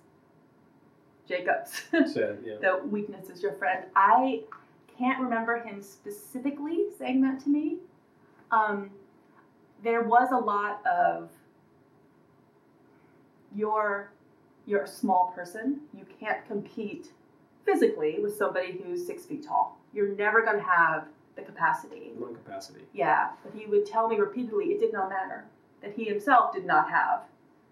Jacobs 1.27 1.83
Said, 2.11 2.39
yeah. 2.43 2.55
the 2.61 2.81
weakness 2.87 3.29
is 3.29 3.41
your 3.41 3.53
friend. 3.53 3.85
I 3.95 4.41
can't 4.97 5.21
remember 5.21 5.61
him 5.61 5.81
specifically 5.81 6.85
saying 6.97 7.21
that 7.21 7.39
to 7.41 7.49
me. 7.49 7.77
Um, 8.51 8.89
there 9.83 10.01
was 10.01 10.29
a 10.31 10.37
lot 10.37 10.85
of 10.85 11.29
you're 13.55 14.11
you're 14.65 14.83
a 14.83 14.87
small 14.87 15.31
person. 15.35 15.81
You 15.93 16.05
can't 16.19 16.45
compete 16.47 17.11
physically 17.65 18.19
with 18.21 18.35
somebody 18.35 18.81
who's 18.83 19.05
six 19.05 19.25
feet 19.25 19.45
tall. 19.45 19.77
You're 19.93 20.09
never 20.15 20.41
going 20.41 20.57
to 20.57 20.63
have 20.63 21.07
the 21.35 21.41
capacity. 21.41 22.11
Lung 22.17 22.35
capacity. 22.35 22.81
Yeah, 22.93 23.29
but 23.43 23.53
he 23.59 23.65
would 23.65 23.85
tell 23.85 24.07
me 24.07 24.17
repeatedly 24.17 24.65
it 24.65 24.79
did 24.79 24.93
not 24.93 25.09
matter 25.09 25.45
that 25.81 25.93
he 25.93 26.05
himself 26.05 26.53
did 26.53 26.65
not 26.65 26.89
have 26.89 27.23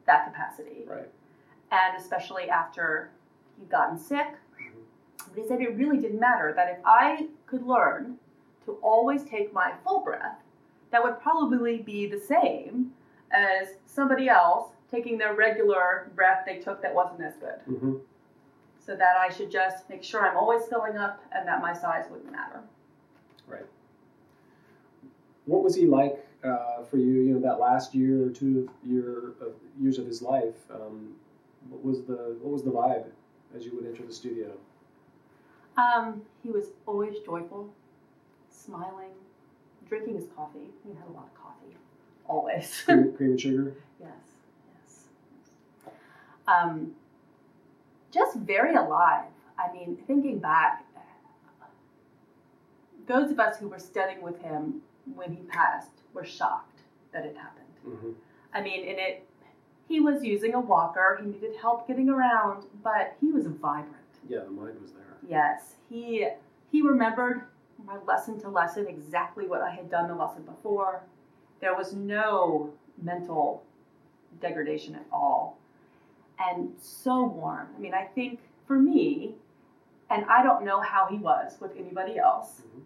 that 0.06 0.26
capacity 0.26 0.84
Right. 0.88 1.10
and 1.72 1.96
especially 1.98 2.50
after 2.50 3.12
he'd 3.58 3.70
gotten 3.70 3.98
sick. 3.98 4.28
Mhm. 4.60 4.84
But 5.30 5.38
he 5.44 5.48
said 5.48 5.62
it 5.62 5.76
really 5.78 5.98
didn't 6.00 6.20
matter, 6.20 6.52
that 6.54 6.70
if 6.72 6.80
I 6.86 7.30
could 7.46 7.64
learn 7.66 8.18
to 8.66 8.74
always 8.82 9.24
take 9.24 9.54
my 9.54 9.74
full 9.84 10.02
breath, 10.02 10.40
that 10.90 11.04
would 11.04 11.20
probably 11.20 11.78
be 11.82 12.08
the 12.08 12.20
same 12.20 12.94
as 13.32 13.78
somebody 13.86 14.28
else 14.28 14.74
taking 14.90 15.18
their 15.18 15.34
regular 15.36 16.12
breath 16.16 16.44
they 16.46 16.58
took 16.60 16.82
that 16.82 16.94
wasn't 16.94 17.22
as 17.22 17.36
good. 17.38 17.60
Mm-hmm. 17.70 17.96
So 18.84 18.96
that 18.96 19.16
I 19.20 19.32
should 19.32 19.52
just 19.52 19.88
make 19.90 20.04
sure 20.04 20.28
I'm 20.28 20.38
always 20.38 20.66
filling 20.66 20.98
up 20.98 21.24
and 21.32 21.48
that 21.48 21.62
my 21.62 21.74
size 21.74 22.06
wouldn't 22.10 22.32
matter. 22.32 22.62
Right. 23.48 23.66
What 25.46 25.64
was 25.64 25.76
he 25.76 25.86
like 25.86 26.26
uh, 26.44 26.84
for 26.90 26.98
you, 26.98 27.22
you 27.22 27.34
know, 27.34 27.40
that 27.42 27.60
last 27.60 27.94
year 27.94 28.26
or 28.26 28.30
two 28.30 28.68
of 28.68 28.90
your 28.90 29.30
of 29.42 29.54
years 29.80 30.00
of 30.00 30.08
his 30.08 30.22
life, 30.22 30.56
um, 30.74 31.14
what 31.70 31.84
was 31.84 32.04
the 32.04 32.36
what 32.42 32.52
was 32.52 32.64
the 32.64 32.72
vibe 32.72 33.06
as 33.56 33.66
you 33.66 33.76
would 33.76 33.86
enter 33.86 34.04
the 34.04 34.14
studio? 34.14 34.52
Um, 35.78 36.24
he 36.44 36.50
was 36.50 36.66
always 36.86 37.16
joyful, 37.26 37.72
smiling, 38.50 39.12
drinking 39.88 40.16
his 40.16 40.26
coffee. 40.36 40.70
He 40.84 40.90
had 40.90 41.08
a 41.08 41.12
lot 41.12 41.26
of 41.26 41.42
coffee, 41.42 41.76
always. 42.28 42.82
Cream, 42.86 43.14
cream 43.18 43.32
and 43.32 43.42
sugar. 43.42 43.76
yes, 44.00 44.10
yes. 44.76 45.94
Um, 46.48 46.94
just 48.12 48.38
very 48.38 48.76
alive. 48.76 49.26
I 49.58 49.72
mean, 49.72 49.98
thinking 50.08 50.40
back, 50.40 50.86
those 53.08 53.32
of 53.32 53.40
us 53.40 53.58
who 53.58 53.68
were 53.68 53.80
studying 53.80 54.22
with 54.22 54.42
him 54.42 54.82
when 55.16 55.34
he 55.34 55.42
passed 55.44 55.92
were 56.14 56.26
shocked 56.26 56.82
that 57.14 57.26
it 57.26 57.36
happened. 57.36 57.66
Mm-hmm. 57.88 58.12
I 58.54 58.62
mean, 58.62 58.88
and 58.88 59.00
it, 59.00 59.28
he 59.88 60.00
was 60.00 60.24
using 60.24 60.54
a 60.54 60.60
walker. 60.60 61.20
He 61.22 61.28
needed 61.28 61.56
help 61.60 61.88
getting 61.88 62.10
around, 62.10 62.66
but 62.84 63.16
he 63.20 63.32
was 63.32 63.48
vibrant. 63.48 63.96
Yeah, 64.28 64.40
the 64.46 64.52
mind 64.52 64.80
was 64.82 64.92
there. 64.92 65.18
Yes, 65.28 65.76
he 65.90 66.28
he 66.72 66.82
remembered 66.82 67.44
my 67.86 67.98
lesson 68.08 68.40
to 68.42 68.50
lesson 68.50 68.88
exactly 68.88 69.48
what 69.48 69.62
I 69.62 69.72
had 69.72 69.90
done 69.90 70.08
the 70.08 70.16
lesson 70.16 70.44
before. 70.44 71.04
There 71.60 71.76
was 71.76 71.94
no 71.94 72.72
mental 73.02 73.64
degradation 74.40 74.96
at 74.96 75.06
all, 75.12 75.58
and 76.40 76.72
so 76.80 77.26
warm. 77.26 77.68
I 77.76 77.80
mean, 77.80 77.94
I 77.94 78.04
think 78.04 78.40
for 78.68 78.78
me, 78.78 79.36
and 80.10 80.26
I 80.26 80.44
don't 80.44 80.66
know 80.66 80.82
how 80.82 81.08
he 81.08 81.18
was 81.18 81.58
with 81.60 81.76
anybody 81.78 82.18
else, 82.18 82.62
Mhm. 82.62 82.82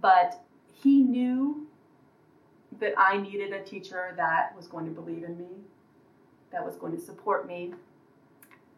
but 0.00 0.42
he 0.72 1.02
knew 1.02 1.66
that 2.78 2.94
I 2.98 3.16
needed 3.16 3.52
a 3.52 3.62
teacher 3.62 4.12
that 4.16 4.54
was 4.54 4.66
going 4.66 4.84
to 4.86 4.92
believe 4.92 5.24
in 5.24 5.38
me, 5.38 5.64
that 6.50 6.64
was 6.64 6.76
going 6.76 6.92
to 6.92 7.00
support 7.00 7.46
me, 7.46 7.74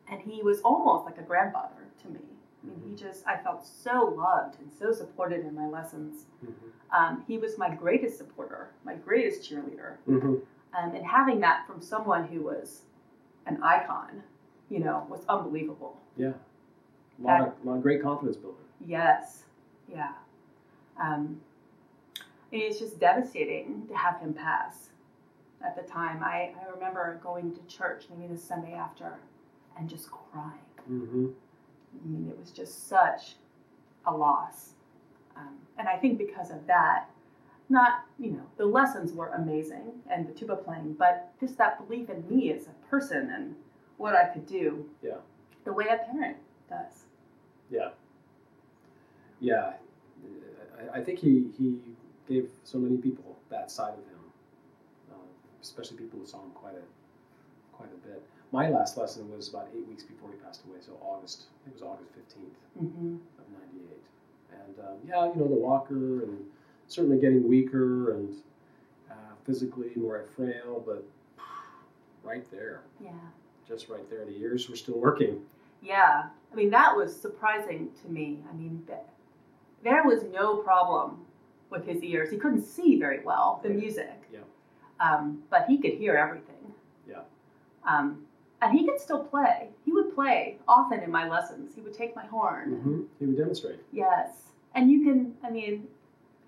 and 0.08 0.20
he 0.20 0.42
was 0.42 0.60
almost 0.62 1.04
like 1.04 1.18
a 1.18 1.22
grandfather 1.22 1.88
to 2.02 2.08
me. 2.08 2.20
I 2.62 2.66
mean, 2.66 2.80
he 2.84 2.94
just, 2.94 3.26
I 3.26 3.36
felt 3.36 3.64
so 3.66 4.14
loved 4.16 4.58
and 4.60 4.72
so 4.72 4.92
supported 4.92 5.44
in 5.44 5.54
my 5.54 5.66
lessons. 5.68 6.26
Mm-hmm. 6.44 6.68
Um, 6.90 7.24
he 7.26 7.38
was 7.38 7.58
my 7.58 7.72
greatest 7.74 8.18
supporter, 8.18 8.70
my 8.84 8.94
greatest 8.94 9.48
cheerleader. 9.48 9.96
Mm-hmm. 10.08 10.34
Um, 10.74 10.94
and 10.94 11.04
having 11.06 11.40
that 11.40 11.66
from 11.66 11.80
someone 11.80 12.26
who 12.26 12.42
was 12.42 12.82
an 13.48 13.62
icon, 13.62 14.22
you 14.68 14.78
know, 14.78 15.06
was 15.08 15.20
unbelievable. 15.28 15.96
Yeah, 16.16 16.32
a 17.18 17.22
lot, 17.22 17.40
of, 17.40 17.52
lot 17.64 17.76
of 17.76 17.82
great 17.82 18.02
confidence 18.02 18.36
builder. 18.36 18.56
Yes, 18.86 19.44
yeah. 19.90 20.12
Um, 21.00 21.40
it's 22.50 22.78
just 22.78 22.98
devastating 22.98 23.86
to 23.88 23.94
have 23.96 24.20
him 24.20 24.32
pass 24.32 24.90
at 25.64 25.76
the 25.76 25.82
time. 25.82 26.22
I, 26.22 26.52
I 26.60 26.70
remember 26.74 27.20
going 27.22 27.54
to 27.54 27.60
church 27.66 28.04
maybe 28.10 28.32
the 28.32 28.38
Sunday 28.38 28.72
after 28.72 29.18
and 29.78 29.88
just 29.88 30.10
crying. 30.10 30.58
Mm-hmm. 30.90 31.26
I 31.94 32.08
mean, 32.08 32.28
it 32.30 32.38
was 32.38 32.50
just 32.50 32.88
such 32.88 33.36
a 34.06 34.14
loss. 34.14 34.70
Um, 35.36 35.56
and 35.78 35.88
I 35.88 35.96
think 35.96 36.18
because 36.18 36.50
of 36.50 36.66
that, 36.66 37.08
not, 37.70 38.04
you 38.18 38.30
know, 38.32 38.42
the 38.56 38.64
lessons 38.66 39.12
were 39.12 39.28
amazing 39.28 39.92
and 40.10 40.26
the 40.26 40.32
tuba 40.32 40.56
playing, 40.56 40.94
but 40.98 41.32
just 41.40 41.58
that 41.58 41.86
belief 41.86 42.08
in 42.10 42.24
me 42.28 42.52
as 42.52 42.66
a 42.66 42.90
person 42.90 43.30
and 43.34 43.54
what 43.98 44.14
I 44.14 44.24
could 44.26 44.46
do. 44.46 44.86
Yeah. 45.02 45.16
The 45.64 45.72
way 45.72 45.86
a 45.86 45.98
parent 46.10 46.36
does. 46.68 47.04
Yeah. 47.70 47.90
Yeah. 49.40 49.74
I, 50.94 51.00
think 51.00 51.18
he, 51.18 51.46
he 51.58 51.78
gave 52.28 52.48
so 52.64 52.78
many 52.78 52.96
people 52.96 53.36
that 53.50 53.70
side 53.70 53.92
of 53.94 53.98
him, 53.98 54.20
uh, 55.10 55.14
especially 55.62 55.96
people 55.98 56.18
who 56.20 56.26
saw 56.26 56.38
him 56.42 56.50
quite 56.54 56.74
a, 56.74 57.76
quite 57.76 57.90
a 57.92 58.06
bit. 58.08 58.22
My 58.52 58.70
last 58.70 58.96
lesson 58.96 59.30
was 59.30 59.48
about 59.48 59.68
eight 59.76 59.86
weeks 59.86 60.02
before 60.04 60.30
he 60.30 60.36
passed 60.38 60.62
away, 60.66 60.78
so 60.80 60.92
August, 61.02 61.46
it 61.66 61.72
was 61.72 61.82
August 61.82 62.10
15th 62.12 62.82
Mm-hmm. 62.82 63.14
of 63.38 63.44
98. 63.74 64.02
And 64.52 64.78
um, 64.86 64.94
yeah, 65.06 65.26
you 65.26 65.40
know, 65.40 65.48
the 65.48 65.54
walker 65.60 66.22
and 66.22 66.38
certainly 66.88 67.18
getting 67.18 67.46
weaker 67.46 68.12
and 68.14 68.34
uh, 69.10 69.14
physically 69.46 69.90
more 69.94 70.24
frail, 70.34 70.82
but 70.84 71.04
right 72.24 72.50
there, 72.50 72.82
Yeah. 73.02 73.10
just 73.66 73.88
right 73.88 74.08
there. 74.10 74.24
The 74.24 74.36
ears 74.38 74.68
were 74.68 74.76
still 74.76 74.98
working. 74.98 75.40
Yeah. 75.82 76.24
I 76.50 76.54
mean, 76.56 76.70
that 76.70 76.96
was 76.96 77.14
surprising 77.14 77.90
to 78.02 78.10
me. 78.10 78.42
I 78.50 78.56
mean, 78.56 78.82
there 79.84 80.02
was 80.04 80.24
no 80.32 80.56
problem 80.56 81.18
with 81.70 81.86
his 81.86 82.02
ears. 82.02 82.30
He 82.30 82.38
couldn't 82.38 82.62
see 82.62 82.98
very 82.98 83.22
well 83.22 83.60
the 83.62 83.68
music. 83.68 84.22
Yeah. 84.32 84.40
Um, 85.00 85.42
but 85.50 85.66
he 85.68 85.78
could 85.78 85.92
hear 85.92 86.16
everything. 86.16 86.72
Yeah. 87.08 87.20
Um, 87.86 88.24
and 88.60 88.76
he 88.76 88.84
could 88.86 88.98
still 88.98 89.22
play. 89.22 89.68
He 89.84 89.92
would 89.92 90.14
play 90.14 90.58
often 90.66 91.00
in 91.00 91.10
my 91.12 91.28
lessons. 91.28 91.74
He 91.76 91.80
would 91.82 91.94
take 91.94 92.16
my 92.16 92.24
horn. 92.26 92.70
hmm 92.80 93.02
He 93.20 93.26
would 93.26 93.36
demonstrate. 93.36 93.78
Yes. 93.92 94.30
And 94.74 94.90
you 94.90 95.04
can, 95.04 95.34
I 95.44 95.50
mean, 95.50 95.86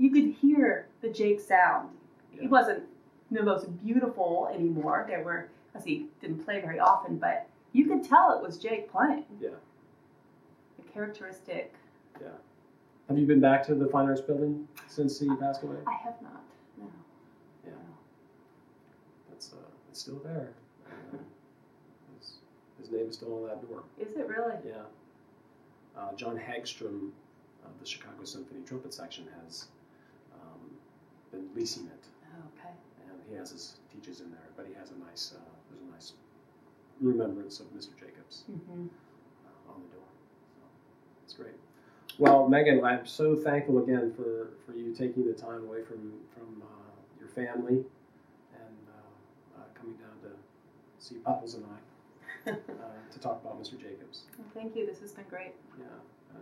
you 0.00 0.10
could 0.10 0.34
hear 0.40 0.86
the 1.02 1.10
Jake 1.10 1.40
sound. 1.40 1.90
Yeah. 2.34 2.42
He 2.42 2.48
wasn't 2.48 2.84
the 3.30 3.42
most 3.42 3.66
beautiful 3.84 4.50
anymore. 4.52 5.04
There 5.06 5.22
were, 5.22 5.50
as 5.74 5.84
he 5.84 6.06
didn't 6.22 6.42
play 6.42 6.58
very 6.60 6.80
often, 6.80 7.18
but 7.18 7.46
you 7.72 7.86
could 7.86 8.02
tell 8.02 8.32
it 8.36 8.42
was 8.42 8.56
Jake 8.56 8.90
playing. 8.90 9.26
Yeah. 9.38 9.50
The 10.78 10.90
characteristic. 10.90 11.74
Yeah. 12.18 12.28
Have 13.08 13.18
you 13.18 13.26
been 13.26 13.40
back 13.40 13.62
to 13.66 13.74
the 13.74 13.88
Fine 13.88 14.06
Arts 14.06 14.22
Building 14.22 14.66
since 14.88 15.20
he 15.20 15.28
passed 15.36 15.62
away? 15.62 15.76
I 15.86 16.02
have 16.02 16.14
not. 16.22 16.42
No. 16.78 16.86
Yeah. 17.66 17.72
That's 19.28 19.52
uh, 19.52 19.56
it's 19.90 20.00
still 20.00 20.20
there. 20.24 20.54
Uh, 20.86 21.18
his, 22.18 22.38
his 22.80 22.90
name 22.90 23.06
is 23.10 23.16
still 23.16 23.34
on 23.34 23.48
that 23.48 23.68
door. 23.68 23.82
Is 23.98 24.16
it 24.16 24.26
really? 24.26 24.54
Yeah. 24.66 24.82
Uh, 25.94 26.14
John 26.14 26.38
Hagstrom 26.38 27.10
of 27.66 27.78
the 27.78 27.86
Chicago 27.86 28.24
Symphony 28.24 28.60
Trumpet 28.64 28.94
Section 28.94 29.26
has 29.44 29.66
been 31.32 31.48
leasing 31.54 31.86
it, 31.86 32.04
Oh, 32.34 32.42
okay. 32.58 32.74
and 33.08 33.18
he 33.28 33.34
has 33.36 33.50
his 33.50 33.76
teachers 33.92 34.20
in 34.20 34.30
there. 34.30 34.48
But 34.56 34.66
he 34.66 34.74
has 34.74 34.90
a 34.90 34.98
nice, 35.08 35.34
uh, 35.36 35.40
there's 35.70 35.82
a 35.82 35.92
nice 35.92 36.12
remembrance 37.00 37.60
of 37.60 37.66
Mr. 37.74 37.94
Jacobs 37.98 38.44
Mm-hmm. 38.50 38.86
uh, 39.46 39.72
on 39.72 39.80
the 39.82 39.96
door. 39.96 40.06
So 40.54 40.62
it's 41.24 41.34
great. 41.34 41.54
Well, 42.18 42.48
Megan, 42.48 42.84
I'm 42.84 43.06
so 43.06 43.34
thankful 43.36 43.82
again 43.82 44.12
for, 44.14 44.50
for 44.66 44.76
you 44.76 44.94
taking 44.94 45.24
the 45.26 45.32
time 45.32 45.64
away 45.64 45.82
from 45.82 46.12
from 46.34 46.62
uh, 46.62 46.92
your 47.18 47.28
family 47.28 47.78
and 48.54 48.76
uh, 48.88 49.58
uh, 49.58 49.62
coming 49.74 49.94
down 49.96 50.16
to 50.22 50.36
see 50.98 51.16
Puddles 51.16 51.54
and 51.54 51.64
I 51.66 52.50
uh, 52.50 52.54
to 53.12 53.18
talk 53.20 53.40
about 53.42 53.60
Mr. 53.62 53.80
Jacobs. 53.80 54.24
Well, 54.38 54.46
thank 54.54 54.76
you. 54.76 54.86
This 54.86 55.00
has 55.00 55.12
been 55.12 55.24
great. 55.30 55.52
Yeah, 55.78 55.86
uh, 56.34 56.38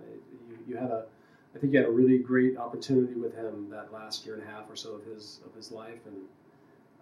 you, 0.49 0.59
you 0.67 0.77
had 0.77 0.91
a, 0.91 1.05
I 1.55 1.59
think 1.59 1.73
you 1.73 1.79
had 1.79 1.89
a 1.89 1.93
really 1.93 2.19
great 2.19 2.57
opportunity 2.57 3.15
with 3.15 3.35
him 3.35 3.69
that 3.71 3.93
last 3.93 4.27
year 4.27 4.35
and 4.35 4.45
a 4.45 4.47
half 4.47 4.69
or 4.71 4.77
so 4.77 4.95
of 4.95 5.05
his 5.05 5.41
of 5.47 5.55
his 5.55 5.73
life, 5.73 5.99
and 6.07 6.17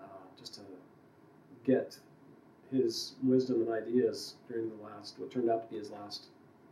uh, 0.01 0.05
just 0.39 0.55
to 0.55 0.61
get 1.65 1.99
his 2.71 3.15
wisdom 3.23 3.63
and 3.63 3.71
ideas 3.71 4.35
during 4.49 4.69
the 4.69 4.83
last 4.83 5.19
what 5.19 5.31
turned 5.31 5.51
out 5.51 5.63
to 5.65 5.69
be 5.73 5.79
his 5.79 5.91
last 5.91 6.27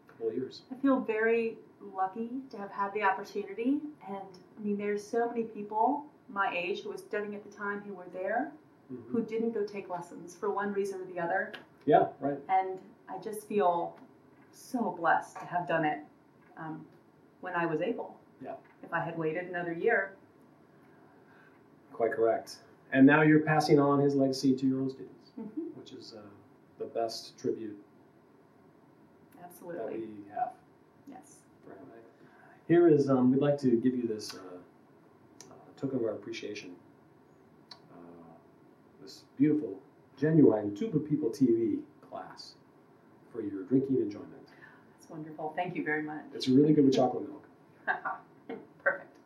couple 0.08 0.28
of 0.28 0.34
years. 0.34 0.62
I 0.72 0.76
feel 0.76 1.00
very 1.00 1.56
lucky 1.94 2.30
to 2.50 2.56
have 2.58 2.70
had 2.70 2.92
the 2.94 3.02
opportunity. 3.02 3.80
And 4.08 4.18
I 4.58 4.62
mean, 4.62 4.76
there's 4.76 5.04
so 5.06 5.28
many 5.28 5.44
people 5.44 6.04
my 6.30 6.50
age 6.56 6.82
who 6.82 6.90
was 6.90 7.00
studying 7.02 7.34
at 7.34 7.44
the 7.44 7.54
time 7.54 7.80
who 7.82 7.94
were 7.94 8.08
there 8.12 8.50
Mhm. 8.92 9.10
who 9.10 9.22
didn't 9.22 9.52
go 9.52 9.64
take 9.64 9.88
lessons 9.88 10.34
for 10.34 10.50
one 10.50 10.72
reason 10.72 11.00
or 11.00 11.04
the 11.06 11.18
other. 11.18 11.52
Yeah, 11.86 12.08
right. 12.20 12.38
And 12.48 12.78
I 13.08 13.18
just 13.18 13.46
feel 13.48 13.96
so 14.52 14.94
blessed 14.98 15.36
to 15.38 15.44
have 15.46 15.66
done 15.66 15.84
it 15.84 15.98
um, 16.56 16.84
when 17.44 17.54
I 17.54 17.66
was 17.66 17.80
able. 17.82 18.16
Yeah. 18.42 18.54
If 18.82 18.92
I 18.92 19.00
had 19.04 19.16
waited 19.18 19.44
another 19.48 19.72
year, 19.72 20.12
Quite 21.92 22.10
correct. 22.10 22.56
And 22.92 23.06
now 23.06 23.22
you're 23.22 23.38
passing 23.38 23.78
on 23.78 24.00
his 24.00 24.16
legacy 24.16 24.52
to 24.56 24.66
your 24.66 24.80
own 24.80 24.90
students, 24.90 25.30
Mhm. 25.38 25.76
which 25.76 25.92
is 25.92 26.12
uh, 26.12 26.22
the 26.80 26.86
best 26.86 27.38
tribute 27.38 27.78
that 29.36 29.44
absolutely. 29.44 29.98
we 30.00 30.24
have. 30.34 30.54
Yes. 31.08 31.38
Here 32.66 32.88
is, 32.88 33.08
um, 33.08 33.30
we'd 33.30 33.40
like 33.40 33.58
to 33.58 33.76
give 33.76 33.94
you 33.94 34.08
this 34.08 34.34
uh, 34.34 34.38
uh, 35.50 35.54
token 35.76 36.00
of 36.00 36.04
our 36.04 36.14
appreciation. 36.14 36.74
Uh, 37.92 38.32
this 39.00 39.22
beautiful, 39.36 39.78
genuine 40.16 40.74
Tuba 40.74 40.98
People 40.98 41.30
TV 41.30 41.78
class 42.10 42.54
for 43.30 43.40
your 43.40 43.62
drinking 43.64 43.98
enjoyment 43.98 44.43
wonderful. 45.14 45.52
Thank 45.56 45.76
you 45.76 45.84
very 45.84 46.02
much. 46.02 46.24
It's 46.34 46.48
really 46.48 46.72
good 46.72 46.84
with 46.84 46.94
chocolate 46.94 47.28
milk. 47.28 47.44
Perfect. 48.82 49.16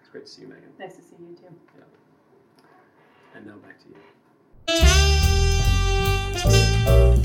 It's 0.00 0.08
great 0.10 0.26
to 0.26 0.30
see 0.30 0.42
you, 0.42 0.48
Megan. 0.48 0.64
Nice 0.78 0.96
to 0.96 1.02
see 1.02 1.16
you 1.20 1.36
too. 1.36 1.54
Yeah. 1.78 1.84
And 3.36 3.46
now 3.46 3.54
back 3.56 3.78
to 3.82 3.88
you. 7.18 7.22